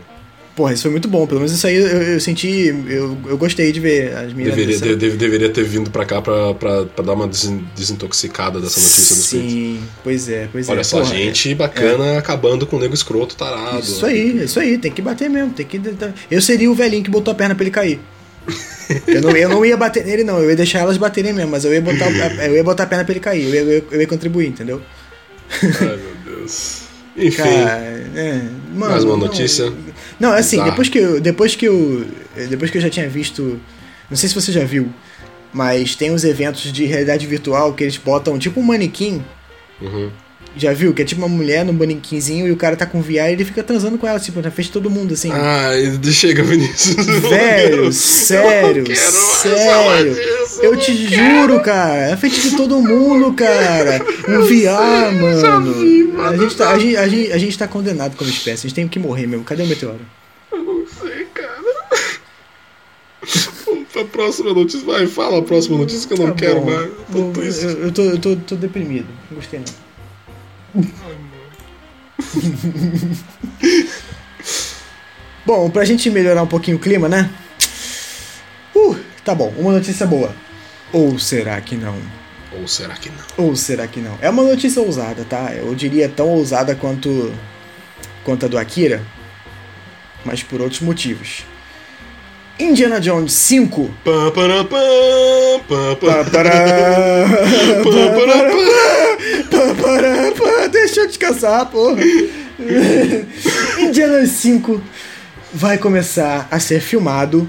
[0.54, 1.26] Porra, isso foi muito bom.
[1.26, 2.66] Pelo menos isso aí eu, eu senti.
[2.86, 4.54] Eu, eu gostei de ver as meninas.
[4.54, 8.60] Deveria, de- de- deveria ter vindo pra cá pra, pra, pra dar uma desin- desintoxicada
[8.60, 9.50] dessa notícia dos peitos.
[9.50, 10.72] Sim, pois é, pois é.
[10.72, 13.80] Olha só, Porra, gente bacana acabando com o nego escroto tarado.
[13.80, 15.80] Isso aí, isso aí, tem que bater mesmo, tem que.
[16.30, 17.98] Eu seria o velhinho que botou a perna pra ele cair.
[19.06, 21.64] Eu não, eu não ia bater nele, não, eu ia deixar elas baterem mesmo, mas
[21.64, 22.10] eu ia botar,
[22.44, 24.48] eu ia botar a perna pra ele cair, eu ia, eu ia- eu ia contribuir,
[24.48, 24.82] entendeu?
[25.80, 26.82] Ai, meu Deus.
[27.16, 27.36] Enfim.
[27.42, 28.40] Cara, é,
[28.74, 29.72] mano, Mais uma não- notícia?
[30.18, 30.70] Não, assim, Bizarro.
[30.70, 32.04] depois que, eu, depois que eu.
[32.48, 33.60] Depois que eu já tinha visto.
[34.10, 34.88] Não sei se você já viu,
[35.52, 39.22] mas tem uns eventos de realidade virtual que eles botam tipo um manequim.
[39.80, 40.10] Uhum.
[40.54, 40.92] Já viu?
[40.92, 43.44] Que é tipo uma mulher num manequinzinho e o cara tá com VR e ele
[43.44, 45.30] fica transando com ela, tipo, na frente de todo mundo, assim.
[45.32, 47.06] Ai, chega, Vinícius.
[47.06, 50.14] Velho, sério, Eu quero sério.
[50.14, 51.40] disso, Eu te quero.
[51.40, 52.10] juro, cara.
[52.10, 54.04] Na frente de todo mundo, cara.
[54.28, 55.72] Um VR, mano.
[55.74, 58.66] vi, mano, A gente, tá, a, gente, a, gente, a gente tá condenado como espécie.
[58.66, 59.44] A gente tem que morrer mesmo.
[59.44, 60.00] Cadê o meteoro?
[60.52, 61.52] Eu não sei, cara.
[63.66, 64.84] Vamos pra próxima notícia.
[64.86, 66.90] Vai, fala a próxima notícia que eu não Tá quero mais.
[67.62, 69.06] Eu, eu tô, eu tô, tô deprimido.
[69.30, 69.91] Não gostei, não.
[75.44, 77.30] Bom, pra gente melhorar um pouquinho o clima, né?
[79.24, 80.34] Tá bom, uma notícia boa.
[80.92, 81.94] Ou será que não?
[82.58, 83.46] Ou será que não?
[83.46, 84.18] Ou será que não?
[84.20, 85.52] É uma notícia ousada, tá?
[85.54, 87.32] Eu diria tão ousada quanto,
[88.24, 89.00] quanto a do Akira,
[90.24, 91.44] mas por outros motivos.
[92.58, 93.94] Indiana Jones 5.
[94.04, 94.76] Pá, pará, pá,
[95.68, 96.24] pá, Pá, pá.
[96.24, 96.42] Pá, pá.
[96.42, 96.50] pá,
[97.84, 99.01] pá.
[100.70, 102.02] Deixa eu descansar, porra.
[103.78, 104.82] Indiana Jones 5
[105.52, 107.48] vai começar a ser filmado.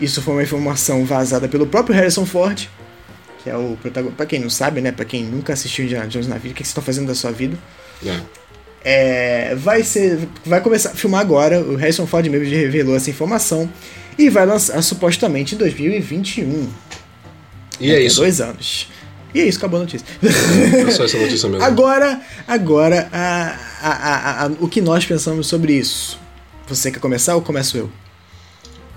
[0.00, 2.68] Isso foi uma informação vazada pelo próprio Harrison Ford,
[3.42, 4.16] que é o protagonista.
[4.16, 4.92] Pra quem não sabe, né?
[4.92, 7.14] Pra quem nunca assistiu Indiana Jones na vida, o que que vocês estão fazendo da
[7.14, 7.56] sua vida?
[8.04, 8.20] É.
[8.86, 11.60] É, vai ser, vai começar a filmar agora.
[11.60, 13.70] O Harrison Ford mesmo já revelou essa informação
[14.18, 16.68] e vai lançar supostamente em 2021.
[17.80, 18.16] E é a isso.
[18.16, 18.88] Dois anos.
[19.34, 20.06] E é isso, acabou a notícia.
[20.22, 21.64] É só essa notícia mesmo.
[21.64, 26.18] agora, agora, a, a, a, o que nós pensamos sobre isso?
[26.68, 27.90] Você quer começar ou começo eu?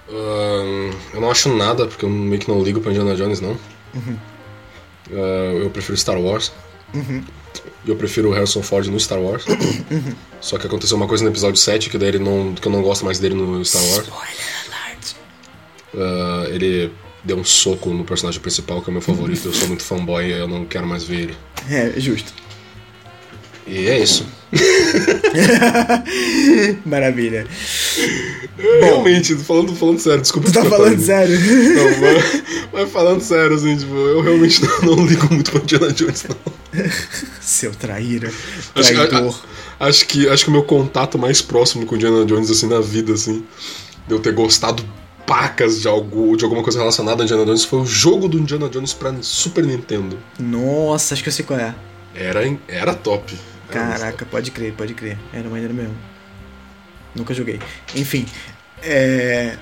[0.09, 3.57] Ahn, eu não acho nada, porque eu meio que não ligo pra Indiana Jones, não.
[5.11, 6.51] Ah, eu prefiro Star Wars.
[7.85, 9.45] E eu prefiro o Harrison Ford no Star Wars.
[10.39, 12.81] Só que aconteceu uma coisa no episódio 7 que daí ele não, que eu não
[12.81, 14.07] gosto mais dele no Star Wars.
[14.07, 14.35] Spoiler
[14.67, 15.15] alert.
[15.95, 16.91] Ah, ele
[17.24, 19.47] deu um soco no personagem principal, que é o meu favorito.
[19.47, 21.38] Eu sou muito fanboy e eu não quero mais ver ele.
[21.70, 22.32] É, justo.
[23.65, 24.26] E é isso.
[26.86, 27.45] Maravilha.
[28.82, 30.49] Realmente, falando, falando sério, desculpa.
[30.49, 31.38] Tu tá falando sério?
[31.39, 32.43] Não, mas,
[32.74, 36.38] mas falando sério, assim, tipo, eu realmente não, não ligo muito pra Indiana Jones, não.
[37.41, 38.32] Seu traíra.
[38.76, 39.36] Acho, Traidor.
[39.80, 42.68] a- a- acho que acho que o meu contato mais próximo com Indiana Jones assim
[42.68, 43.43] na vida assim,
[44.07, 44.84] de eu ter gostado
[45.28, 48.69] pacas de algo de alguma coisa relacionada a Indiana Jones foi o jogo do Indiana
[48.69, 50.17] Jones pra Super Nintendo.
[50.39, 51.75] Nossa, acho que eu sei qual é.
[52.15, 53.38] Era era top.
[53.69, 55.17] Era Caraca, pode crer, pode crer.
[55.34, 55.95] Era maneiro mesmo.
[57.13, 57.59] Nunca joguei.
[57.93, 58.25] Enfim,
[58.82, 59.57] é...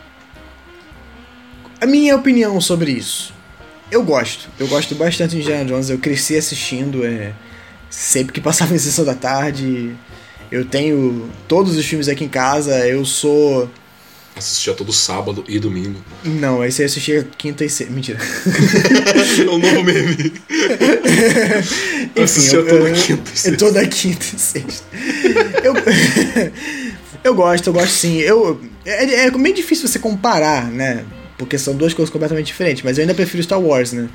[1.81, 3.33] A minha opinião sobre isso.
[3.91, 4.49] Eu gosto.
[4.59, 5.89] Eu gosto bastante de Indiana Jones.
[5.89, 7.05] Eu cresci assistindo.
[7.05, 7.33] É...
[7.89, 9.95] Sempre que passava em sessão da tarde.
[10.51, 12.87] Eu tenho todos os filmes aqui em casa.
[12.87, 13.69] Eu sou.
[14.37, 15.97] Assistia todo sábado e domingo.
[16.23, 17.93] Não, aí eu assistia quinta e sexta.
[17.93, 18.19] Mentira.
[19.39, 20.33] é um novo meme.
[22.15, 23.57] Eu assistia eu- toda eu- quinta e sexta.
[23.57, 24.83] Toda quinta e sexta.
[25.63, 25.73] Eu,
[27.23, 28.17] eu gosto, eu gosto sim.
[28.17, 31.05] Eu, é, é meio difícil você comparar, né?
[31.37, 32.83] Porque são duas coisas completamente diferentes.
[32.83, 34.09] Mas eu ainda prefiro Star Wars, né?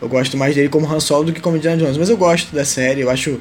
[0.00, 1.96] Eu gosto mais dele como Han Solo do que como Indiana Jones.
[1.96, 3.40] Mas eu gosto da série, eu acho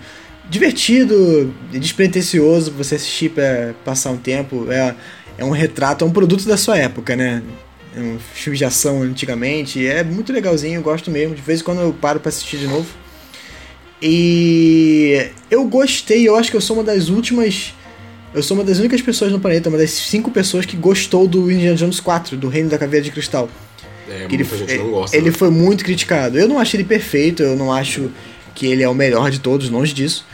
[0.49, 4.67] divertido, despretensioso você assistir pra passar um tempo.
[4.71, 4.95] É,
[5.37, 7.41] é um retrato, é um produto da sua época, né?
[7.95, 9.85] É um filme de ação antigamente.
[9.85, 11.35] É muito legalzinho, eu gosto mesmo.
[11.35, 12.87] De vez em quando eu paro pra assistir de novo.
[14.01, 17.73] E eu gostei, eu acho que eu sou uma das últimas.
[18.33, 21.51] Eu sou uma das únicas pessoas no planeta, uma das cinco pessoas que gostou do
[21.51, 23.47] Indiana Jones 4, do Reino da Caveira de Cristal.
[24.09, 25.15] É, Que ele, gente não ele- gosta.
[25.15, 25.31] ele né?
[25.31, 26.37] foi muito criticado.
[26.37, 28.09] Eu não acho ele perfeito, eu não acho
[28.55, 30.25] que ele é o melhor de todos, longe disso.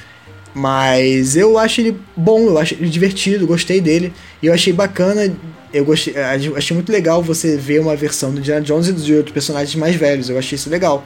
[0.53, 4.13] Mas eu acho ele bom, eu acho ele divertido, gostei dele.
[4.41, 5.31] E eu achei bacana,
[5.73, 9.33] eu gostei, achei muito legal você ver uma versão do Indiana Jones e de outros
[9.33, 10.29] personagens mais velhos.
[10.29, 11.05] Eu achei isso legal.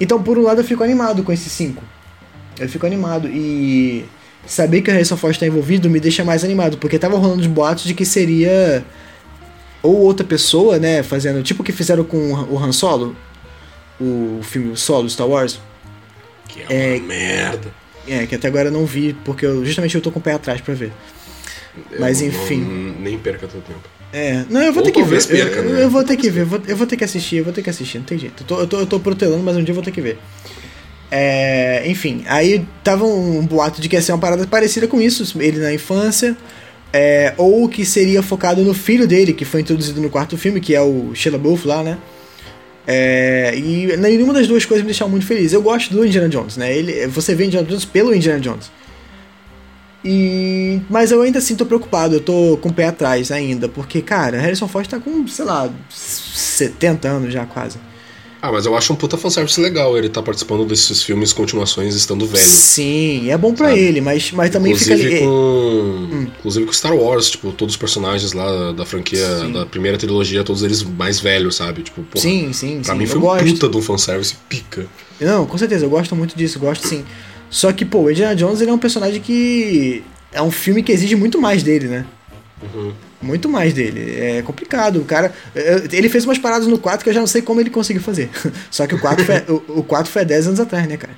[0.00, 1.82] Então, por um lado, eu fico animado com esses cinco.
[2.58, 3.28] Eu fico animado.
[3.28, 4.04] E
[4.46, 7.46] saber que o Harrison Ford está envolvido me deixa mais animado, porque tava rolando os
[7.46, 8.84] boatos de que seria
[9.82, 13.14] ou outra pessoa, né, fazendo tipo o que fizeram com o Han Solo,
[14.00, 15.60] o filme Solo Star Wars.
[16.48, 17.70] Que é uma merda.
[18.08, 20.32] É, que até agora eu não vi, porque eu, justamente eu tô com o pé
[20.32, 20.92] atrás pra ver.
[21.92, 22.60] Eu Mas, não- enfim.
[22.60, 23.80] não- nem perca teu tempo.
[24.12, 25.24] É, não, eu vou Ou ter que ver.
[25.26, 25.82] perca, eu, né?
[25.84, 27.62] eu vou ter que ver, eu vou, eu vou ter que assistir, eu vou ter
[27.62, 28.42] que assistir, não tem jeito.
[28.42, 30.18] Eu tô, eu tô, eu tô protelando, mas um dia eu vou ter que ver.
[31.10, 35.38] É, enfim, aí tava um boato de que ia ser uma parada parecida com isso,
[35.40, 36.36] ele na infância,
[36.92, 40.74] é, ou que seria focado no filho dele, que foi introduzido no quarto filme, que
[40.74, 41.98] é o Sheila Buff lá, né?
[42.90, 45.52] É, e nenhuma das duas coisas me deixaram muito feliz.
[45.52, 46.74] Eu gosto do Indiana Jones, né?
[46.74, 48.70] Ele, você vê Indiana Jones pelo Indiana Jones.
[50.02, 54.00] E, mas eu ainda assim tô preocupado, eu tô com o pé atrás ainda, porque,
[54.00, 57.78] cara, Harrison Ford tá com, sei lá, 70 anos já quase.
[58.40, 62.24] Ah, mas eu acho um puta fanservice legal ele tá participando desses filmes continuações estando
[62.26, 62.44] velho.
[62.46, 63.80] Sim, é bom pra Sabe?
[63.80, 65.18] ele, mas, mas também inclusive fica ali.
[65.24, 69.52] com inclusive com Star Wars tipo todos os personagens lá da franquia Sim.
[69.52, 72.98] da primeira trilogia todos eles mais velhos sabe tipo porra, Sim, sim, pra sim.
[73.00, 73.44] mim foi um gosto.
[73.44, 74.86] puta de um fanservice pica
[75.20, 77.04] Não, com certeza, eu gosto muito disso, gosto sim.
[77.50, 80.02] Só que, pô, o Indiana Jones ele é um personagem que.
[80.30, 82.04] É um filme que exige muito mais dele, né?
[82.62, 82.92] Uhum.
[83.22, 84.18] Muito mais dele.
[84.20, 85.00] É complicado.
[85.00, 85.32] O cara.
[85.54, 88.02] eu- Ele fez umas paradas no 4 que eu já não sei como ele conseguiu
[88.02, 88.30] fazer.
[88.70, 91.14] Só que o 4 foi, o, o 4 foi há 10 anos atrás, né, cara?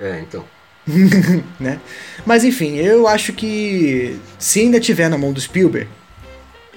[0.00, 0.44] é então
[1.58, 1.78] né?
[2.26, 5.88] Mas enfim, eu acho que se ainda tiver na mão do Spielberg,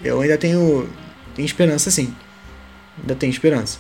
[0.04, 0.88] eu ainda tenho,
[1.36, 2.14] tenho esperança sim.
[3.02, 3.80] Ainda tem esperança.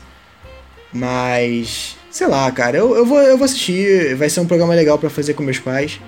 [0.91, 1.95] Mas.
[2.09, 4.15] Sei lá, cara, eu, eu, vou, eu vou assistir.
[4.15, 5.99] Vai ser um programa legal para fazer com meus pais.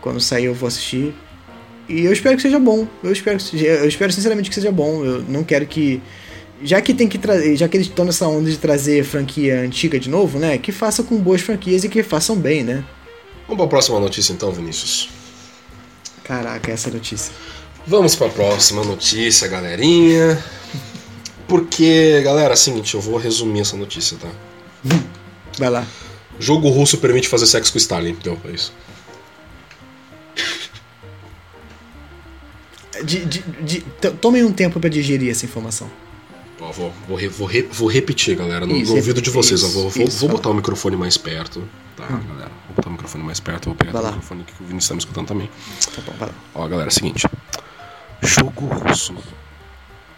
[0.00, 1.14] Quando sair eu vou assistir.
[1.88, 2.86] E eu espero que seja bom.
[3.02, 5.04] Eu espero, eu espero sinceramente que seja bom.
[5.04, 6.00] Eu não quero que.
[6.62, 7.56] Já que tem que trazer.
[7.56, 10.56] Já que eles estão nessa onda de trazer franquia antiga de novo, né?
[10.58, 12.84] Que faça com boas franquias e que façam bem, né?
[13.46, 15.10] Vamos para a próxima notícia então, Vinícius.
[16.24, 17.32] Caraca, essa notícia.
[17.86, 20.42] Vamos para a próxima notícia, galerinha.
[21.46, 24.30] Porque, galera, é o seguinte, eu vou resumir essa notícia, tá?
[25.58, 25.86] Vai lá.
[26.38, 28.16] Jogo russo permite fazer sexo com Stalin.
[28.22, 28.72] Deu, é isso.
[33.02, 33.80] De, de, de,
[34.20, 35.90] tomem um tempo para digerir essa informação.
[36.60, 39.60] Ó, vou, vou, vou, vou, repetir, galera, no, isso, no ouvido de vocês.
[39.60, 41.66] Isso, vou, vou, vou botar o microfone mais perto,
[41.96, 42.20] tá, hum.
[42.28, 42.50] galera?
[42.66, 45.00] Vou botar o microfone mais perto, vou pegar o microfone que o Vinícius está me
[45.00, 45.50] escutando também.
[45.94, 46.34] Tá bom, vai lá.
[46.54, 47.26] Ó, galera, é o seguinte.
[48.22, 49.14] Jogo russo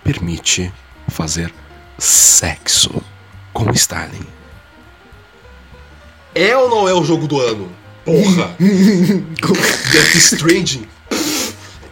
[0.04, 0.72] permite
[1.08, 1.52] fazer
[1.98, 3.02] sexo
[3.52, 4.26] com Stalin.
[6.34, 7.68] É ou não é o jogo do ano?
[8.04, 8.54] Porra!
[8.60, 10.86] Death Stranding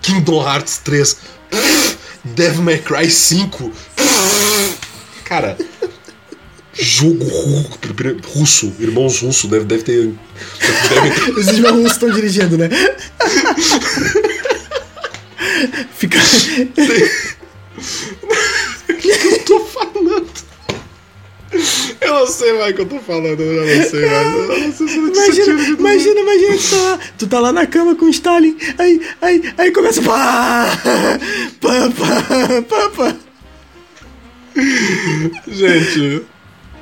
[0.05, 1.17] Kingdom Hearts 3,
[2.25, 3.73] Devil May Cry 5.
[5.25, 5.57] Cara,
[6.75, 7.25] jogo
[8.35, 10.13] russo, irmãos russos, deve, deve ter.
[10.91, 11.31] Deve...
[11.41, 12.69] Os irmãos russos estão dirigindo, né?
[15.97, 16.19] Fica.
[18.89, 20.27] O que eu tô falando?
[22.01, 24.35] Eu não sei mais o que eu tô falando, eu não sei mais.
[24.35, 28.07] Eu não sei imagina, imagina, imagina, tu tá, lá, tu tá lá na cama com
[28.07, 30.03] o Stalin, aí, aí, aí começa.
[30.03, 30.79] Pá,
[31.61, 33.17] pá, pá, pá, pá.
[35.49, 36.23] Gente,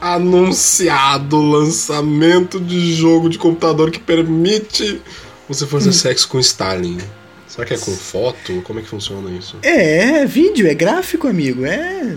[0.00, 5.00] anunciado lançamento de jogo de computador que permite
[5.48, 5.92] você fazer hum.
[5.92, 6.98] sexo com Stalin.
[7.46, 8.62] Será que é com foto?
[8.62, 9.58] Como é que funciona isso?
[9.62, 11.66] É, é vídeo, é gráfico, amigo.
[11.66, 12.16] É.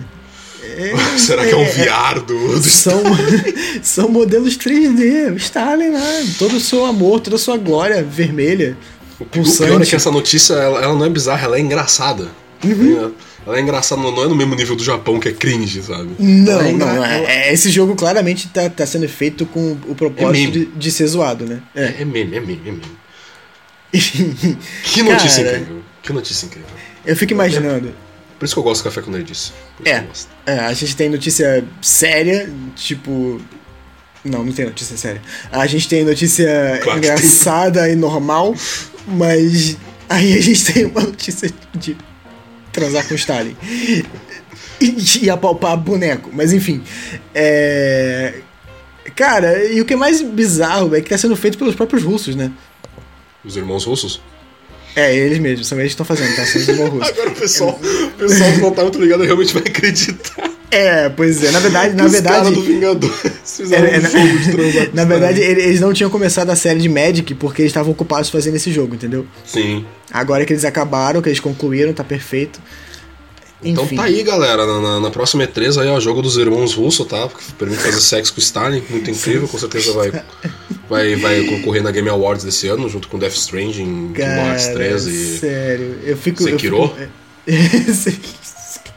[0.78, 3.02] É, Será que é um é, VR do, do são,
[3.82, 5.34] são modelos 3D.
[5.34, 8.78] O Stalin lá, todo o seu amor, toda a sua glória vermelha.
[9.20, 12.28] O pior é que essa notícia ela, ela não é bizarra, ela é engraçada.
[12.64, 13.14] Uhum.
[13.46, 16.10] Ela é engraçada, não é no mesmo nível do Japão que é cringe, sabe?
[16.18, 17.06] Não, é não.
[17.06, 21.46] É, esse jogo claramente tá, tá sendo feito com o propósito de, de, ser zoado,
[21.46, 21.62] né?
[21.76, 22.82] É, é meme, é meme, é meme.
[24.84, 25.84] que notícia Cara, incrível.
[26.02, 26.70] Que notícia incrível.
[27.06, 27.94] Eu fico imaginando.
[28.38, 29.54] Por isso que eu gosto do Café com Nerdice.
[29.84, 30.04] É,
[30.46, 33.40] é, a gente tem notícia séria, tipo.
[34.24, 35.22] Não, não tem notícia séria.
[35.52, 37.94] A gente tem notícia claro engraçada tem.
[37.94, 38.56] e normal,
[39.08, 39.78] mas
[40.10, 41.96] aí a gente tem uma notícia de
[42.72, 43.56] transar com Stalin.
[44.82, 46.30] E, e apalpar boneco.
[46.34, 46.84] Mas enfim.
[47.34, 48.42] É.
[49.16, 52.36] Cara, e o que é mais bizarro é que tá sendo feito pelos próprios russos,
[52.36, 52.52] né?
[53.46, 54.20] Os irmãos russos?
[54.96, 56.46] É, eles mesmos, são eles que estão fazendo, tá?
[56.46, 57.10] São os.
[57.10, 60.50] Agora o pessoal, o pessoal que não tá muito ligado realmente vai acreditar.
[60.72, 62.52] É, pois é, na verdade, na Os verdade.
[62.52, 63.16] do Vingadores
[63.46, 64.90] fizeram é, um de transação.
[64.94, 68.56] Na verdade, eles não tinham começado a série de Magic porque eles estavam ocupados fazendo
[68.56, 69.26] esse jogo, entendeu?
[69.46, 69.86] Sim.
[70.12, 72.60] Agora que eles acabaram, que eles concluíram, tá perfeito.
[73.64, 73.96] Então Enfim.
[73.96, 74.66] Então tá aí, galera.
[74.66, 77.28] Na, na, na próxima E3 aí é o jogo dos irmãos russos, tá?
[77.28, 78.84] Que permite fazer sexo com Stalin.
[78.90, 80.12] Muito incrível, com certeza vai,
[80.90, 85.08] vai, vai concorrer na Game Awards desse ano, junto com Death Stranding, Kingdom Hearts 3
[85.08, 85.38] e.
[85.40, 86.44] Sério, eu fico.
[86.44, 86.94] Sekiro?
[87.48, 88.46] Eu fico...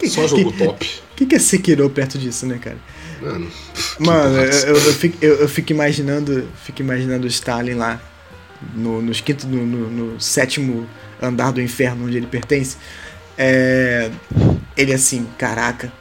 [0.09, 0.87] Só jogo top.
[1.13, 2.79] O que, que é Sekiro perto disso, né, cara?
[3.21, 3.51] Mano,
[3.99, 6.49] Mano eu, eu, fico, eu, eu, fico imaginando.
[6.65, 8.01] Fico imaginando o Stalin lá.
[8.75, 10.87] No, no, quinto, no, no, no sétimo
[11.23, 12.77] andar do inferno onde ele pertence
[13.39, 14.11] é,
[14.77, 15.93] ele assim, caraca,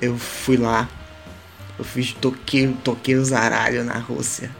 [0.00, 0.88] eu fui lá,
[1.76, 4.50] eu fiz, toquei, toquei os aralhos na Rússia,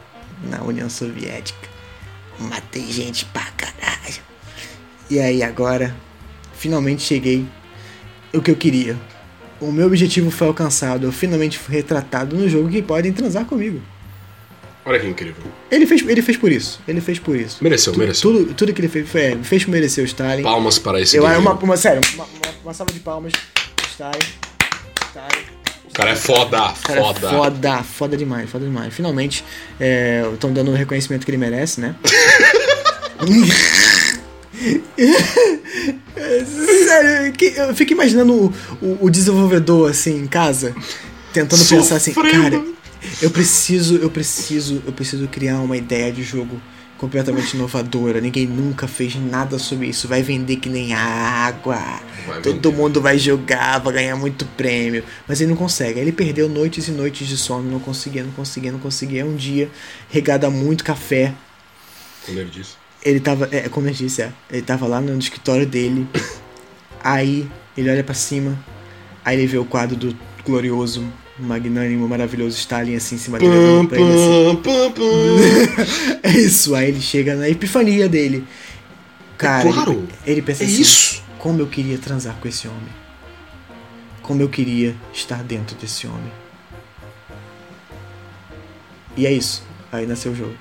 [0.43, 1.69] na União Soviética,
[2.41, 4.23] matei gente pra caralho.
[5.09, 5.95] E aí agora,
[6.55, 7.47] finalmente cheguei
[8.35, 8.99] o que eu queria.
[9.61, 13.81] O meu objetivo foi alcançado, eu finalmente fui retratado no jogo que podem transar comigo.
[14.91, 15.45] Olha que incrível.
[15.71, 16.81] Ele fez, ele fez por isso.
[16.89, 17.63] Ele fez por isso.
[17.63, 18.33] Mereceu, tu, mereceu.
[18.33, 20.43] Tudo, tudo que ele fez, foi, fez merecer o Stalin.
[20.43, 23.33] Palmas para esse Eu, uma, uma, Sério, uma, uma, uma, salva de palmas.
[23.89, 24.19] Stalin.
[25.07, 25.45] Stalin.
[25.89, 27.29] O cara é foda, cara foda.
[27.29, 28.93] É foda, foda demais, foda demais.
[28.93, 29.45] Finalmente,
[30.33, 31.95] estão é, dando o reconhecimento que ele merece, né?
[36.85, 37.33] Sério,
[37.69, 38.53] eu fico imaginando o,
[38.85, 40.75] o, o, desenvolvedor assim em casa,
[41.33, 41.83] tentando Sofrendo.
[41.83, 42.80] pensar assim, cara,
[43.23, 46.61] eu preciso, eu preciso, eu preciso criar uma ideia de jogo
[46.99, 48.21] completamente inovadora.
[48.21, 50.07] Ninguém nunca fez nada sobre isso.
[50.07, 51.79] Vai vender que nem água.
[52.27, 52.77] Vai Todo vender.
[52.77, 55.03] mundo vai jogar, vai ganhar muito prêmio.
[55.27, 55.99] Mas ele não consegue.
[55.99, 59.25] Ele perdeu noites e noites de sono, não conseguia, não conseguia, não conseguia.
[59.25, 59.71] Um dia,
[60.11, 61.33] regado a muito café.
[62.27, 62.73] Como ele disse.
[63.03, 66.07] Ele tava, é, como ele disse, é, ele tava lá no escritório dele.
[67.03, 68.63] Aí ele olha para cima,
[69.25, 71.03] aí ele vê o quadro do glorioso,
[71.41, 73.51] magnânimo, maravilhoso Stalin assim em cima dele.
[73.51, 74.57] olhando pra ele, assim.
[74.63, 76.21] Pam, pam.
[76.23, 78.45] É isso, aí ele chega na epifania dele.
[79.39, 79.93] Cara, É claro.
[79.93, 81.23] ele, ele pensa É assim, isso.
[81.39, 83.01] como eu queria transar com esse homem.
[84.23, 86.31] Como eu queria estar dentro desse homem.
[89.17, 89.63] E é isso.
[89.91, 90.55] Aí nasceu o jogo.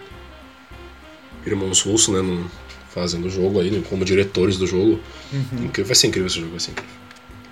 [1.45, 2.49] Irmãos Russo, né, no-
[2.89, 4.99] fazendo o jogo aí, como diretores do jogo.
[5.31, 5.65] Uhum.
[5.65, 6.95] Incrível, vai ser incrível esse jogo, vai ser incrível.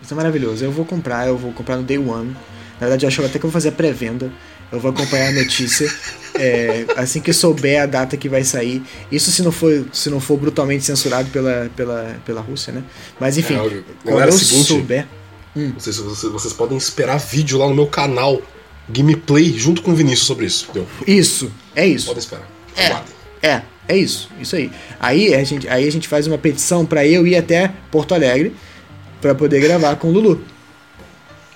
[0.02, 0.64] Isso é maravilhoso.
[0.66, 2.36] Eu vou comprar, eu vou comprar no Day One.
[2.80, 4.32] Na verdade, eu acho até que eu vou fazer a pré-venda.
[4.72, 5.90] Eu vou acompanhar a notícia.
[6.36, 8.84] é, assim que souber a data que vai sair.
[9.12, 12.84] Isso se não for, se não for brutalmente censurado pela, pela, pela Rússia, né?
[13.20, 15.08] Mas enfim, É, quando eu o seguinte, souber.
[15.78, 18.42] Vocês, vocês, vocês podem esperar vídeo lá no meu canal,
[18.88, 20.66] gameplay, junto com o Vinícius sobre isso.
[20.70, 20.88] Entendeu?
[21.08, 22.06] Isso, é isso.
[22.06, 22.48] Podem esperar.
[22.76, 22.86] É.
[22.88, 23.14] Aguardem.
[23.42, 24.72] É, é isso, isso aí.
[25.00, 28.56] Aí a gente, aí a gente faz uma petição pra eu ir até Porto Alegre
[29.22, 30.44] pra poder gravar com o Lulu,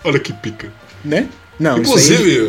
[0.04, 0.74] Olha que pica.
[1.04, 1.28] Né?
[1.60, 2.48] Não, isso aí- Inclusive,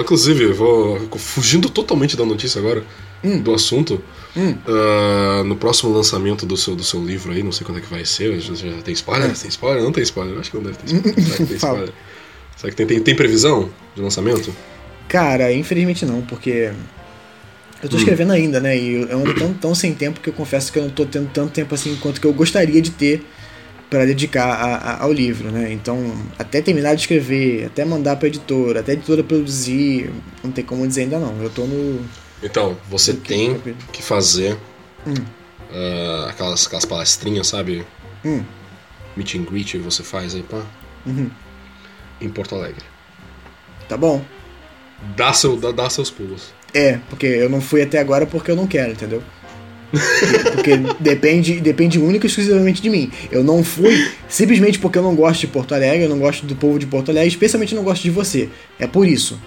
[0.00, 2.82] inclusive, vou fugindo totalmente da notícia agora,
[3.24, 3.40] Hum.
[3.40, 4.00] do assunto.
[4.68, 7.88] ah, no próximo lançamento do seu, do seu livro aí, não sei quando é que
[7.90, 9.32] vai ser, já, já tem spoiler?
[9.34, 9.82] Tem spoiler?
[9.82, 11.14] Não tem spoiler, acho que não deve ter spoiler.
[11.24, 11.88] Será que tem spoiler?
[12.56, 14.54] Será que tem, tem, tem previsão de lançamento?
[15.08, 16.70] Cara, infelizmente não, porque
[17.82, 18.76] eu tô escrevendo ainda, né?
[18.76, 21.30] E eu ando tão, tão sem tempo que eu confesso que eu não tô tendo
[21.32, 23.24] tanto tempo assim quanto que eu gostaria de ter
[23.90, 25.72] para dedicar a- a- ao livro, né?
[25.72, 30.10] Então, até terminar de escrever, até mandar pra editora, até a editora produzir,
[30.42, 31.40] não tem como dizer ainda não.
[31.42, 32.04] Eu tô no.
[32.42, 33.76] Então, você que, tem capítulo?
[33.92, 34.56] que fazer
[35.06, 35.14] Hum.
[35.72, 37.84] ah, aquelas, aquelas palestrinhas, sabe?
[38.24, 38.42] Hum,
[39.16, 40.60] Meet and greet você faz aí, pá,
[41.06, 41.30] uhum,
[42.20, 42.84] em Porto Alegre.
[43.88, 44.22] tá bom.
[45.16, 46.52] Dá, seu, dá, dá seus pulos.
[46.74, 49.22] É, porque eu não fui até agora porque eu não quero, entendeu?
[50.52, 53.10] Porque depende, depende única e exclusivamente de mim.
[53.30, 56.54] Eu não fui simplesmente porque eu não gosto de Porto Alegre, eu não gosto do
[56.56, 58.48] povo de Porto Alegre, especialmente eu não gosto de você.
[58.78, 59.40] É por isso.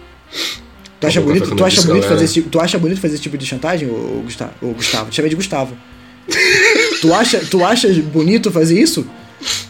[0.99, 3.37] Tu acha bonito, tu acha bonito fazer esse, tipo- tu acha bonito fazer esse tipo
[3.37, 4.51] de chantagem, ô, Gustavo?
[4.61, 5.77] Ô, Gustavo, te chamei de Gustavo.
[7.01, 9.07] tu acha, tu acha bonito fazer isso?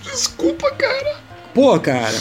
[0.04, 1.18] Desculpa, cara.
[1.54, 2.18] Pô, cara.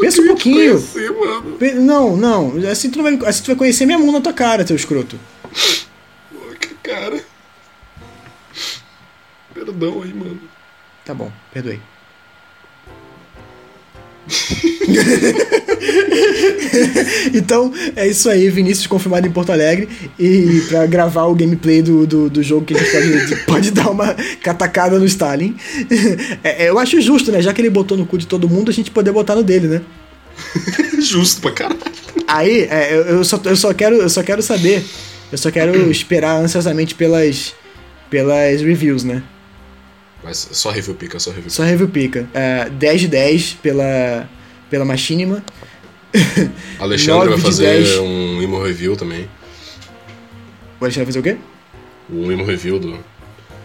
[0.00, 0.80] Pensa um pouquinho.
[0.80, 2.54] conhecer, Não, não.
[2.70, 5.18] Assim tu, vai, assim tu vai conhecer minha mão na tua cara, seu escroto.
[6.32, 7.20] Pô, que Cara.
[9.64, 10.40] Perdão aí, mano.
[11.04, 11.78] Tá bom, perdoei.
[17.34, 19.86] então, é isso aí, Vinícius confirmado em Porto Alegre.
[20.18, 23.90] E pra gravar o gameplay do, do, do jogo que a gente pode, pode dar
[23.90, 25.54] uma catacada no Stalin.
[26.42, 27.42] É, eu acho justo, né?
[27.42, 29.68] Já que ele botou no cu de todo mundo, a gente poder botar no dele,
[29.68, 29.82] né?
[30.98, 31.78] Justo pra caralho.
[32.26, 34.82] Aí, é, eu, eu só, eu, só quero, eu só quero saber.
[35.30, 37.54] Eu só quero esperar ansiosamente pelas,
[38.08, 39.22] pelas reviews, né?
[40.22, 42.28] Mas só review pica, só review Só review pica.
[42.34, 44.28] É, 10 de 10 pela,
[44.68, 45.42] pela Machinima.
[46.78, 47.98] Alexandre vai 9 de fazer 10.
[47.98, 49.28] um emo review também.
[50.80, 51.36] O Alexandre vai fazer o quê?
[52.10, 52.98] O emo review do.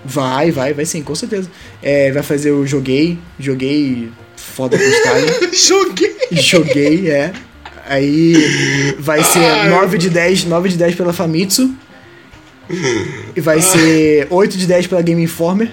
[0.04, 1.50] Vai, vai, vai sim, com certeza.
[1.82, 3.18] É, vai fazer o Joguei.
[3.40, 5.52] Joguei foda com Stalin.
[5.52, 6.16] Joguei!
[6.32, 7.34] Joguei, é.
[7.88, 9.70] Aí vai ser Ai.
[9.70, 11.74] 9 de 10, 9 de 10 pela Famitsu.
[13.36, 15.72] E vai ser 8 de 10 pela Game Informer.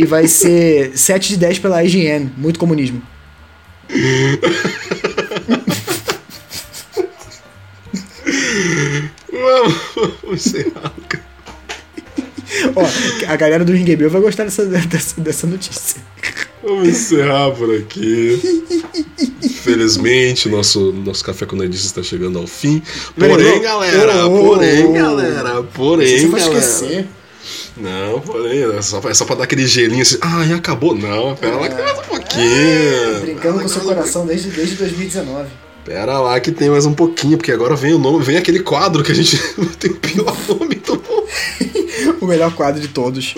[0.00, 2.32] E vai ser 7 de 10 pela IGN.
[2.38, 3.02] Muito comunismo.
[10.22, 11.24] Vamos encerrar, cara.
[12.74, 12.86] Ó,
[13.30, 16.00] a galera do Ring vai gostar dessa, dessa, dessa notícia.
[16.62, 18.40] Vamos encerrar por aqui.
[19.44, 22.82] Infelizmente, nosso, nosso Café com Nerdice está chegando ao fim.
[23.18, 27.19] Porém, galera, porém, galera, porém, Você vai galera.
[27.76, 30.18] Não, porém, é só, é só pra dar aquele gelinho assim.
[30.20, 30.94] Ah, e acabou.
[30.94, 33.20] Não, pera lá que tem mais um pouquinho.
[33.20, 35.48] Brincando com seu coração desde, desde 2019.
[35.84, 39.02] Pera lá que tem mais um pouquinho, porque agora vem o nome, vem aquele quadro
[39.02, 39.38] que a gente
[39.80, 41.24] tem o pior nome do mundo.
[42.20, 43.34] O melhor quadro de todos.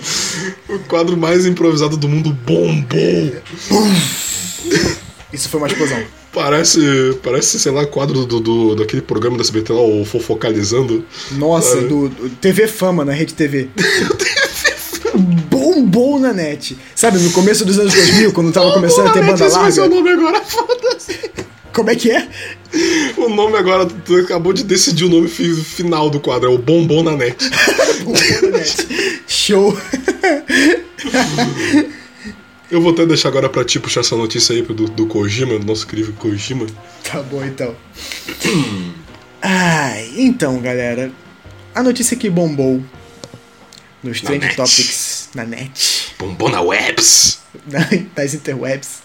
[0.68, 3.32] O quadro mais improvisado do mundo, Bombom.
[5.32, 6.02] Isso foi uma explosão.
[6.32, 6.80] Parece,
[7.22, 11.04] parece, sei lá, quadro do, do, daquele programa da SBT lá, o Fofocalizando.
[11.32, 11.82] Nossa, Ah.
[11.82, 13.68] do, do TV Fama na Rede TV.
[15.50, 16.78] Bombou na net.
[16.94, 19.80] Sabe, no começo dos anos 2000, quando tava começando a ter banda Esse vai ser
[19.80, 19.94] o larga.
[19.96, 21.18] nome agora, foda-se.
[21.74, 22.26] Como é que é?
[23.18, 26.56] O nome agora, tu acabou de decidir o nome fi- final do quadro, é o
[26.58, 27.36] Bombom na Net.
[28.04, 29.22] Bombou na net.
[29.28, 29.76] Show.
[32.72, 35.66] Eu vou até deixar agora pra ti puxar essa notícia aí do, do Kojima, do
[35.66, 36.64] nosso incrível Kojima.
[37.04, 37.76] Tá bom, então.
[39.42, 41.12] Ai, então, galera.
[41.74, 42.82] A notícia que bombou
[44.02, 44.56] nos Trend net.
[44.56, 46.14] Topics na net.
[46.18, 47.40] Bombom na Webs.
[47.66, 49.02] na- nas interwebs.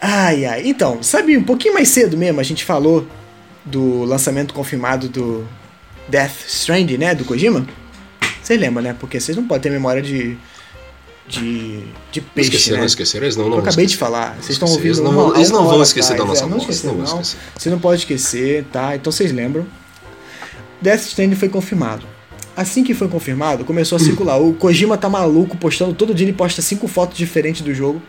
[0.00, 0.62] Ai, ai.
[0.66, 3.06] Então, sabe, um pouquinho mais cedo mesmo, a gente falou
[3.66, 5.46] do lançamento confirmado do
[6.08, 7.14] Death Stranding, né?
[7.14, 7.66] Do Kojima.
[8.42, 8.96] Vocês lembram, né?
[8.98, 10.38] Porque vocês não podem ter memória de.
[11.28, 11.80] De.
[12.12, 12.50] de Não peixe.
[12.50, 12.80] esqueceram, né?
[12.80, 13.24] não esqueceram?
[13.26, 13.98] Eles não, não Eu acabei de esquecer.
[14.10, 14.34] falar.
[14.36, 14.72] Vocês estão esquecer.
[14.76, 16.86] ouvindo Eles não uma- vão- eles não vão esquecer da nossa É, não voz, esquecer,
[16.86, 17.20] não vão não.
[17.22, 17.38] esquecer.
[17.58, 18.94] Você não pode esquecer, tá?
[18.94, 19.66] Então vocês lembram.
[20.82, 22.06] Death Stranding foi confirmado.
[22.56, 24.36] Assim que foi confirmado, começou a circular.
[24.40, 28.00] O Kojima tá maluco, postando todo dia ele posta cinco fotos diferentes do jogo.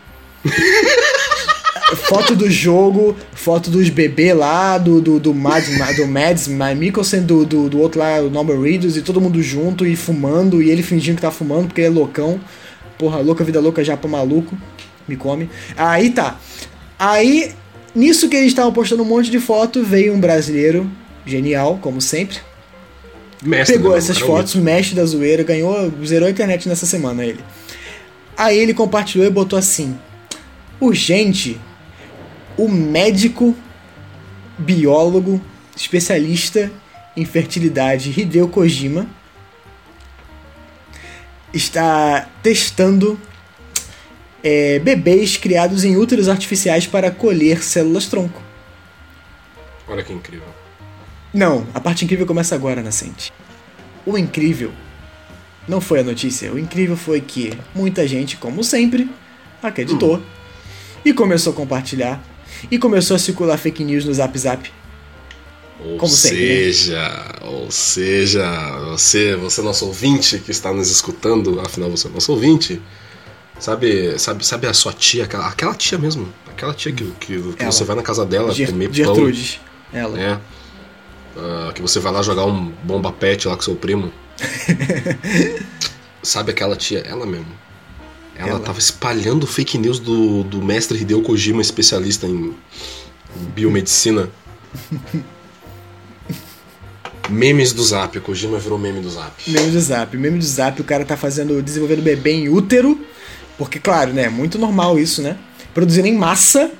[2.08, 7.44] foto do jogo, foto dos bebês lá, do, do, do, Mads, do Mads Mikkelsen, do,
[7.44, 10.82] do, do outro lá, o Norman Reedus, e todo mundo junto e fumando, e ele
[10.82, 12.40] fingindo que tá fumando porque ele é loucão.
[12.98, 14.56] Porra, louca, vida louca, já pra maluco.
[15.06, 15.48] Me come.
[15.76, 16.38] Aí tá.
[16.98, 17.52] Aí,
[17.94, 20.90] nisso que eles estavam postando um monte de foto, veio um brasileiro,
[21.24, 22.38] genial, como sempre.
[23.42, 24.30] Mestre, Pegou essas cara?
[24.30, 27.40] fotos, mestre da zoeira, ganhou, zerou a internet nessa semana ele.
[28.36, 29.96] Aí ele compartilhou e botou assim:
[30.80, 31.60] Urgente,
[32.56, 33.54] o médico,
[34.58, 35.40] biólogo,
[35.76, 36.70] especialista
[37.16, 39.06] em fertilidade Hideo Kojima
[41.56, 43.18] está testando
[44.42, 48.40] é, bebês criados em úteros artificiais para colher células tronco.
[49.88, 50.46] Olha que incrível.
[51.32, 53.32] Não, a parte incrível começa agora, Nascente.
[54.04, 54.72] O incrível
[55.68, 56.52] não foi a notícia.
[56.52, 59.10] O incrível foi que muita gente, como sempre,
[59.62, 60.22] acreditou
[61.04, 62.22] e começou a compartilhar
[62.70, 64.72] e começou a circular fake news no Zap Zap.
[65.80, 66.44] Ou Como sempre, né?
[66.44, 72.32] seja, ou seja, você, você nosso ouvinte que está nos escutando, afinal você é nosso
[72.32, 72.80] ouvinte,
[73.58, 77.64] sabe, sabe, sabe a sua tia, aquela, aquela tia mesmo, aquela tia que, que, que
[77.64, 79.60] você vai na casa dela Ger comer pão, Gertrudes.
[79.92, 80.16] Ela.
[80.16, 80.40] né?
[81.36, 84.10] Ah, que você vai lá jogar um bomba pet lá com seu primo.
[86.22, 87.52] sabe aquela tia, ela mesmo.
[88.34, 88.60] Ela, Ela.
[88.60, 92.54] tava espalhando fake news do, do mestre Hideo Kojima, especialista em
[93.54, 94.30] biomedicina.
[97.28, 99.32] Memes do Zap, o Kojima virou meme do Zap.
[99.46, 100.16] Meme do Zap.
[100.16, 103.00] Meme do Zap, o cara tá fazendo, desenvolvendo bebê em útero.
[103.58, 104.24] Porque, claro, né?
[104.24, 105.36] É muito normal isso, né?
[105.74, 106.70] Produzindo em massa.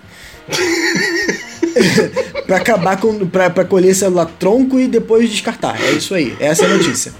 [2.46, 3.26] pra acabar com.
[3.26, 5.80] Pra, pra colher célula tronco e depois descartar.
[5.82, 6.36] É isso aí.
[6.38, 7.12] Essa é a notícia.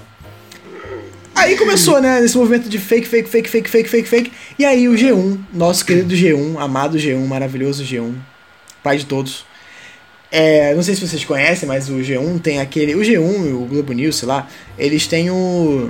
[1.35, 2.23] Aí começou, né?
[2.23, 4.31] Esse movimento de fake, fake, fake, fake, fake, fake, fake.
[4.57, 8.13] E aí o G1, nosso querido G1, amado G1, maravilhoso G1,
[8.83, 9.45] pai de todos.
[10.31, 12.95] É, não sei se vocês conhecem, mas o G1 tem aquele.
[12.95, 14.47] O G1 e o Globo News, sei lá,
[14.77, 15.89] eles têm o,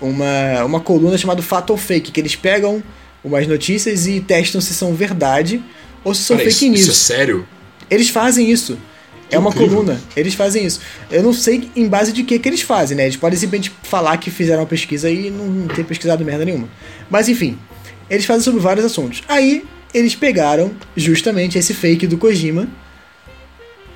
[0.00, 2.82] uma, uma coluna chamada Fato ou Fake, que eles pegam
[3.24, 5.62] umas notícias e testam se são verdade
[6.04, 6.80] ou se são Cara, fake isso, news.
[6.80, 7.46] isso é sério?
[7.90, 8.78] Eles fazem isso.
[9.30, 9.78] É uma incrível.
[9.78, 10.00] coluna.
[10.14, 10.80] Eles fazem isso.
[11.10, 13.04] Eu não sei em base de que que eles fazem, né?
[13.04, 16.68] Eles podem simplesmente falar que fizeram uma pesquisa e não ter pesquisado merda nenhuma.
[17.08, 17.58] Mas enfim,
[18.10, 19.22] eles fazem sobre vários assuntos.
[19.26, 19.64] Aí
[19.94, 22.68] eles pegaram justamente esse fake do Kojima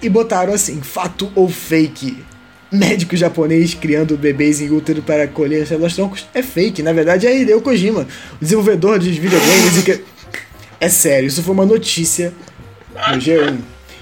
[0.06, 2.24] e botaram assim: fato ou fake?
[2.70, 6.82] Médico japonês criando bebês em útero para colher células troncos é fake.
[6.82, 8.06] Na verdade é Hideo Kojima,
[8.40, 9.78] o desenvolvedor de videogames.
[9.78, 10.00] e que...
[10.80, 12.32] É sério, isso foi uma notícia
[12.94, 13.58] no G1.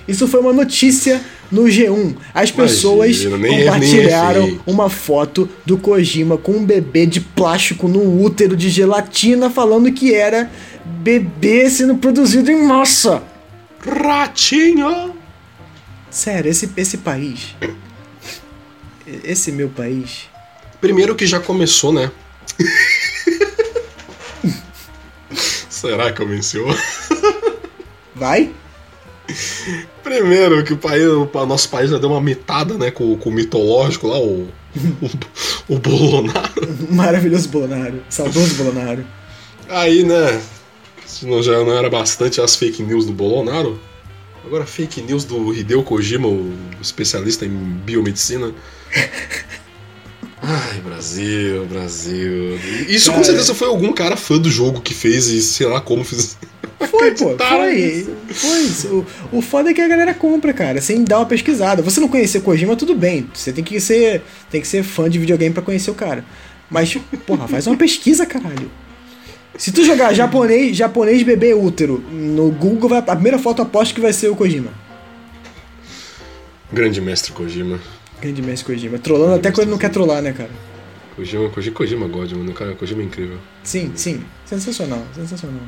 [0.08, 2.16] Isso foi uma notícia no G1.
[2.32, 7.86] As pessoas Imagina, nem nem compartilharam uma foto do Kojima com um bebê de plástico
[7.86, 10.50] no útero de gelatina falando que era
[10.84, 13.22] bebê sendo produzido em massa.
[13.78, 15.23] Ratinho!
[16.14, 17.56] Sério, esse, esse país.
[19.24, 20.30] Esse meu país.
[20.80, 22.08] Primeiro que já começou, né?
[25.68, 26.68] Será que começou?
[28.14, 28.52] Vai?
[30.04, 32.92] Primeiro que o, país, o nosso país já deu uma mitada, né?
[32.92, 35.10] Com, com o mitológico lá, o, o,
[35.74, 36.52] o Bolsonaro.
[36.90, 38.00] Maravilhoso Bolonaro.
[38.08, 39.04] Saudoso Bolonaro.
[39.68, 40.40] Aí, né?
[41.04, 43.80] Se não, já não era bastante as fake news do Bolsonaro.
[44.46, 48.52] Agora fake news do Hideo Kojima, o especialista em biomedicina.
[50.42, 52.58] Ai, Brasil, Brasil.
[52.86, 53.24] Isso com Cara.
[53.24, 56.36] certeza foi algum cara fã do jogo que fez e sei lá como fez.
[56.90, 57.36] Foi, pô.
[57.38, 58.06] Foi.
[58.28, 59.06] Foi isso.
[59.32, 61.82] O, o foda é que a galera compra, cara, sem dar uma pesquisada.
[61.82, 63.28] Você não conhecer Kojima, tudo bem.
[63.32, 66.24] Você tem que ser, tem que ser fã de videogame pra conhecer o cara.
[66.68, 66.94] Mas,
[67.26, 68.70] porra, faz uma pesquisa, caralho.
[69.56, 74.00] Se tu jogar japonês, japonês bebê útero no Google, vai- a primeira foto aposto que
[74.00, 74.70] vai ser o Kojima.
[76.72, 77.78] Grande mestre Kojima.
[78.20, 78.98] Grande mestre Kojima.
[78.98, 80.50] Trollando até quando ele não quer trollar, né, cara?
[81.14, 82.52] Kojima, Kojima, Kojima God, mano.
[82.52, 83.38] Cara, Kojima é incrível.
[83.62, 84.22] Sim, sim.
[84.44, 85.60] Sensacional, sensacional.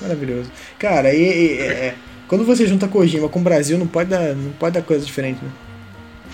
[0.00, 0.50] Maravilhoso.
[0.78, 1.94] Cara, e, e- é,
[2.26, 5.38] quando você junta Kojima com o Brasil, não pode dar, não pode dar coisa diferente,
[5.44, 5.50] né?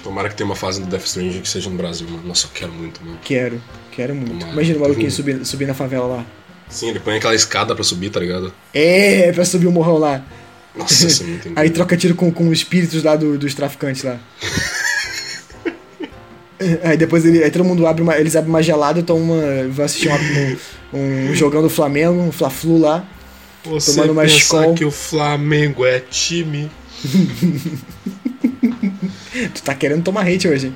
[0.02, 2.26] Tomara que tenha uma fase do Death Stranding que seja no Brasil, mano.
[2.26, 3.18] Nossa, eu quero muito, mano.
[3.22, 3.60] Quero,
[3.92, 4.30] quero muito.
[4.38, 4.52] Tomara.
[4.54, 6.26] Imagina o maluquinho Teve um- subir, subir na favela lá.
[6.70, 8.52] Sim, ele põe aquela escada pra subir, tá ligado?
[8.72, 10.22] É, pra subir o morrão lá.
[10.76, 14.02] Nossa, isso é muito Aí troca tiro com, com os espíritos lá do- dos traficantes
[14.04, 14.18] lá.
[16.84, 19.68] Aí depois ele, aí todo mundo abre uma, eles abrem uma gelada tomam uma.
[19.68, 20.18] Vão assistir uma-
[20.92, 23.02] um, um jogão do Flamengo, um Fla-Flu lá.
[23.64, 24.74] Você tomando uma pensa Skol.
[24.74, 26.70] que o Flamengo é time.
[29.54, 30.74] Tu tá querendo tomar hate hoje, hein?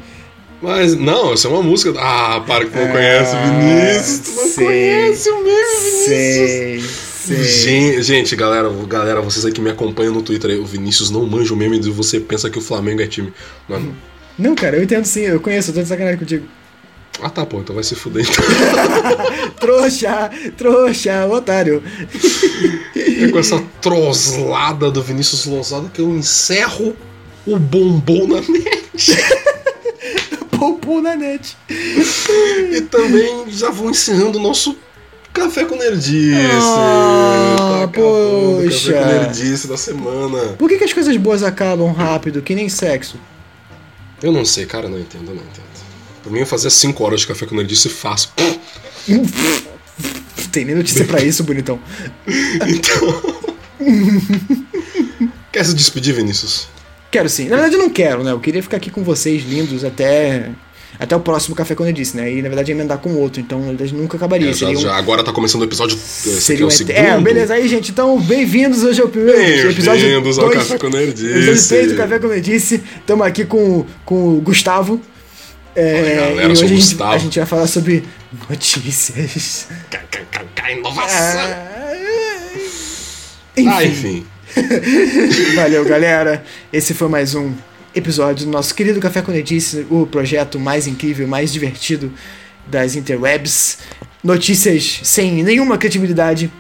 [0.65, 1.93] Mas, não, isso é uma música.
[2.01, 4.19] Ah, para que não Ah, conhece o Vinícius.
[4.21, 6.05] Tu não sei, conhece o meme, Vinícius.
[6.07, 7.45] Sei, sei.
[7.45, 11.27] Gente, gente, galera, galera, vocês aí que me acompanham no Twitter aí, o Vinícius não
[11.27, 13.31] manja o meme de você pensa que o Flamengo é time.
[13.69, 13.95] Mano.
[14.39, 16.47] Não, cara, eu entendo sim, eu conheço, eu tô de sacanagem contigo.
[17.23, 18.45] Ah tá, pô, então vai se fuder então.
[19.61, 21.83] Trouxa, trouxa, otário.
[22.97, 26.97] É com essa troslada do Vinícius Lousada que eu encerro
[27.47, 28.85] o bombom na net.
[30.65, 31.59] Popô na net.
[31.69, 34.75] E também já vou encerrando o nosso
[35.31, 36.33] Café com Nerdice.
[36.63, 37.89] Ah, Tá o
[38.63, 38.95] poxa.
[38.95, 40.55] Café com Nerdice da semana.
[40.59, 43.21] Por que, que as coisas boas acabam rápido, que nem sexo?
[44.23, 45.65] Eu não sei, cara, não entendo, não entendo.
[46.23, 48.31] Pra mim eu fazia 5 horas de Café com Nerdice fácil.
[50.51, 51.79] Tem nem notícia pra isso, bonitão.
[52.67, 53.45] Então...
[55.53, 56.69] Quer se despedir, Vinícius?
[57.15, 57.45] Quero sim.
[57.45, 58.33] Na verdade, eu não quero, né?
[58.33, 60.51] Eu queria ficar aqui com vocês lindos até.
[60.99, 62.33] Até o próximo café quando eu disse, né?
[62.33, 64.51] E na verdade ia emendar com outro, então na verdade nunca acabaria.
[64.51, 65.97] É, já- um, já- agora tá começando o episódio.
[65.97, 66.91] Esse seria é um o segundo.
[66.97, 67.93] É, beleza aí, gente.
[67.93, 70.07] Então, bem-vindos hoje ao primeiro episódio.
[70.09, 71.69] Bem-vindos ao Café com Episódio Nerdice.
[71.69, 72.83] 3 do Café Como eu disse.
[72.99, 75.01] Estamos aqui com, com o Gustavo.
[75.77, 78.03] É, Oi, galera, e eu sou hoje o a gente, a gente vai falar sobre
[78.51, 79.69] notícias.
[80.73, 81.51] Inovação.
[83.57, 84.27] Enfim, Ah, enfim.
[85.57, 86.45] valeu, galera.
[86.73, 87.53] Esse foi mais um
[87.95, 92.13] episódio do nosso querido Café com Nerdice, o projeto mais incrível, mais divertido
[92.67, 93.79] das interwebs.
[94.23, 96.53] Notícias sem nenhuma credibilidade,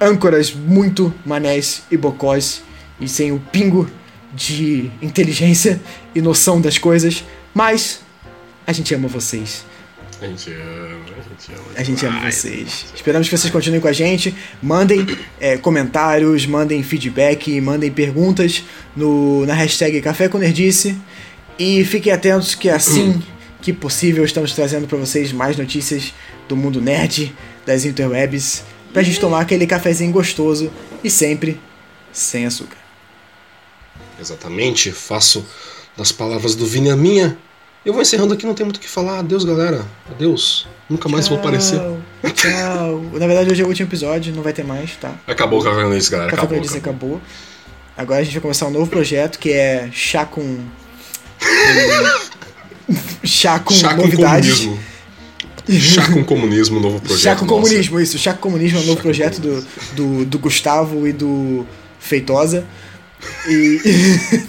[0.00, 2.62] âncoras muito manés e bocós
[3.00, 3.88] e sem o pingo
[4.34, 5.80] de inteligência
[6.14, 7.24] e noção das coisas,
[7.54, 8.00] mas
[8.66, 9.64] a gente ama vocês.
[10.20, 11.64] A gente ama, a gente ama.
[11.76, 12.86] A gente ama vocês.
[12.94, 14.34] Esperamos que vocês continuem com a gente.
[14.60, 15.06] Mandem
[15.38, 18.64] é, comentários, mandem feedback, mandem perguntas
[18.96, 20.96] no, na hashtag Café com Nerdice.
[21.58, 23.22] E fiquem atentos que assim
[23.60, 26.12] que possível estamos trazendo para vocês mais notícias
[26.48, 27.34] do mundo nerd,
[27.66, 30.70] das interwebs, pra gente tomar aquele cafezinho gostoso
[31.02, 31.60] e sempre
[32.12, 32.78] sem açúcar.
[34.20, 35.46] Exatamente, faço
[35.96, 37.38] das palavras do Vini a minha.
[37.88, 39.20] Eu vou encerrando aqui, não tem muito o que falar.
[39.20, 39.82] Adeus, galera.
[40.10, 40.68] Adeus.
[40.90, 41.78] Nunca mais vou aparecer.
[41.78, 41.98] Tchau,
[42.34, 43.02] Tchau.
[43.14, 45.14] Na verdade, hoje é o último episódio, não vai ter mais, tá?
[45.26, 46.30] Acabou o Café com Nerdice, galera.
[46.30, 46.68] Café com Acabou.
[46.68, 47.08] Acabou.
[47.16, 47.20] acabou.
[47.96, 50.58] Agora a gente vai começar um novo projeto que é chá com.
[53.24, 54.60] chá com Chá com novidades.
[54.60, 54.84] comunismo.
[55.80, 57.22] Chá com comunismo, novo projeto.
[57.22, 57.62] Chá com nosso.
[57.62, 58.18] comunismo, isso.
[58.18, 61.66] Chá com comunismo é um novo com projeto do, do, do Gustavo e do
[61.98, 62.66] Feitosa.
[63.48, 63.80] E.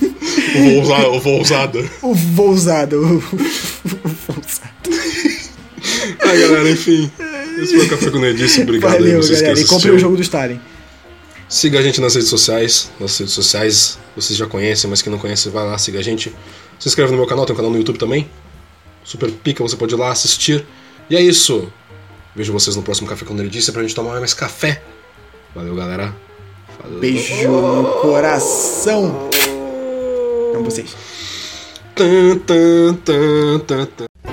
[0.56, 1.80] O ousa- o voo ousada.
[2.02, 3.02] o Vousado.
[3.22, 3.24] O.
[6.22, 7.10] Ah, galera, enfim.
[7.62, 8.62] Esse foi o Café com Nerdice.
[8.62, 9.60] Obrigado aí, Valeu, vocês galera.
[9.60, 9.96] E assistiram.
[9.96, 10.60] o jogo do Stalin.
[11.48, 12.92] Siga a gente nas redes sociais.
[13.00, 16.34] Nas redes sociais vocês já conhecem, mas quem não conhece, vai lá, siga a gente.
[16.80, 18.30] Se inscreve no meu canal, tem um canal no YouTube também.
[19.04, 20.66] Super pica, você pode ir lá assistir.
[21.10, 21.72] E é isso.
[22.36, 24.82] Vejo vocês no próximo Café com Nerdice pra gente tomar mais café.
[25.56, 26.16] Valeu, galera.
[27.00, 29.30] Beijo no coração.
[30.56, 30.96] Amo vocês.
[31.96, 34.29] Tan, tan, tan.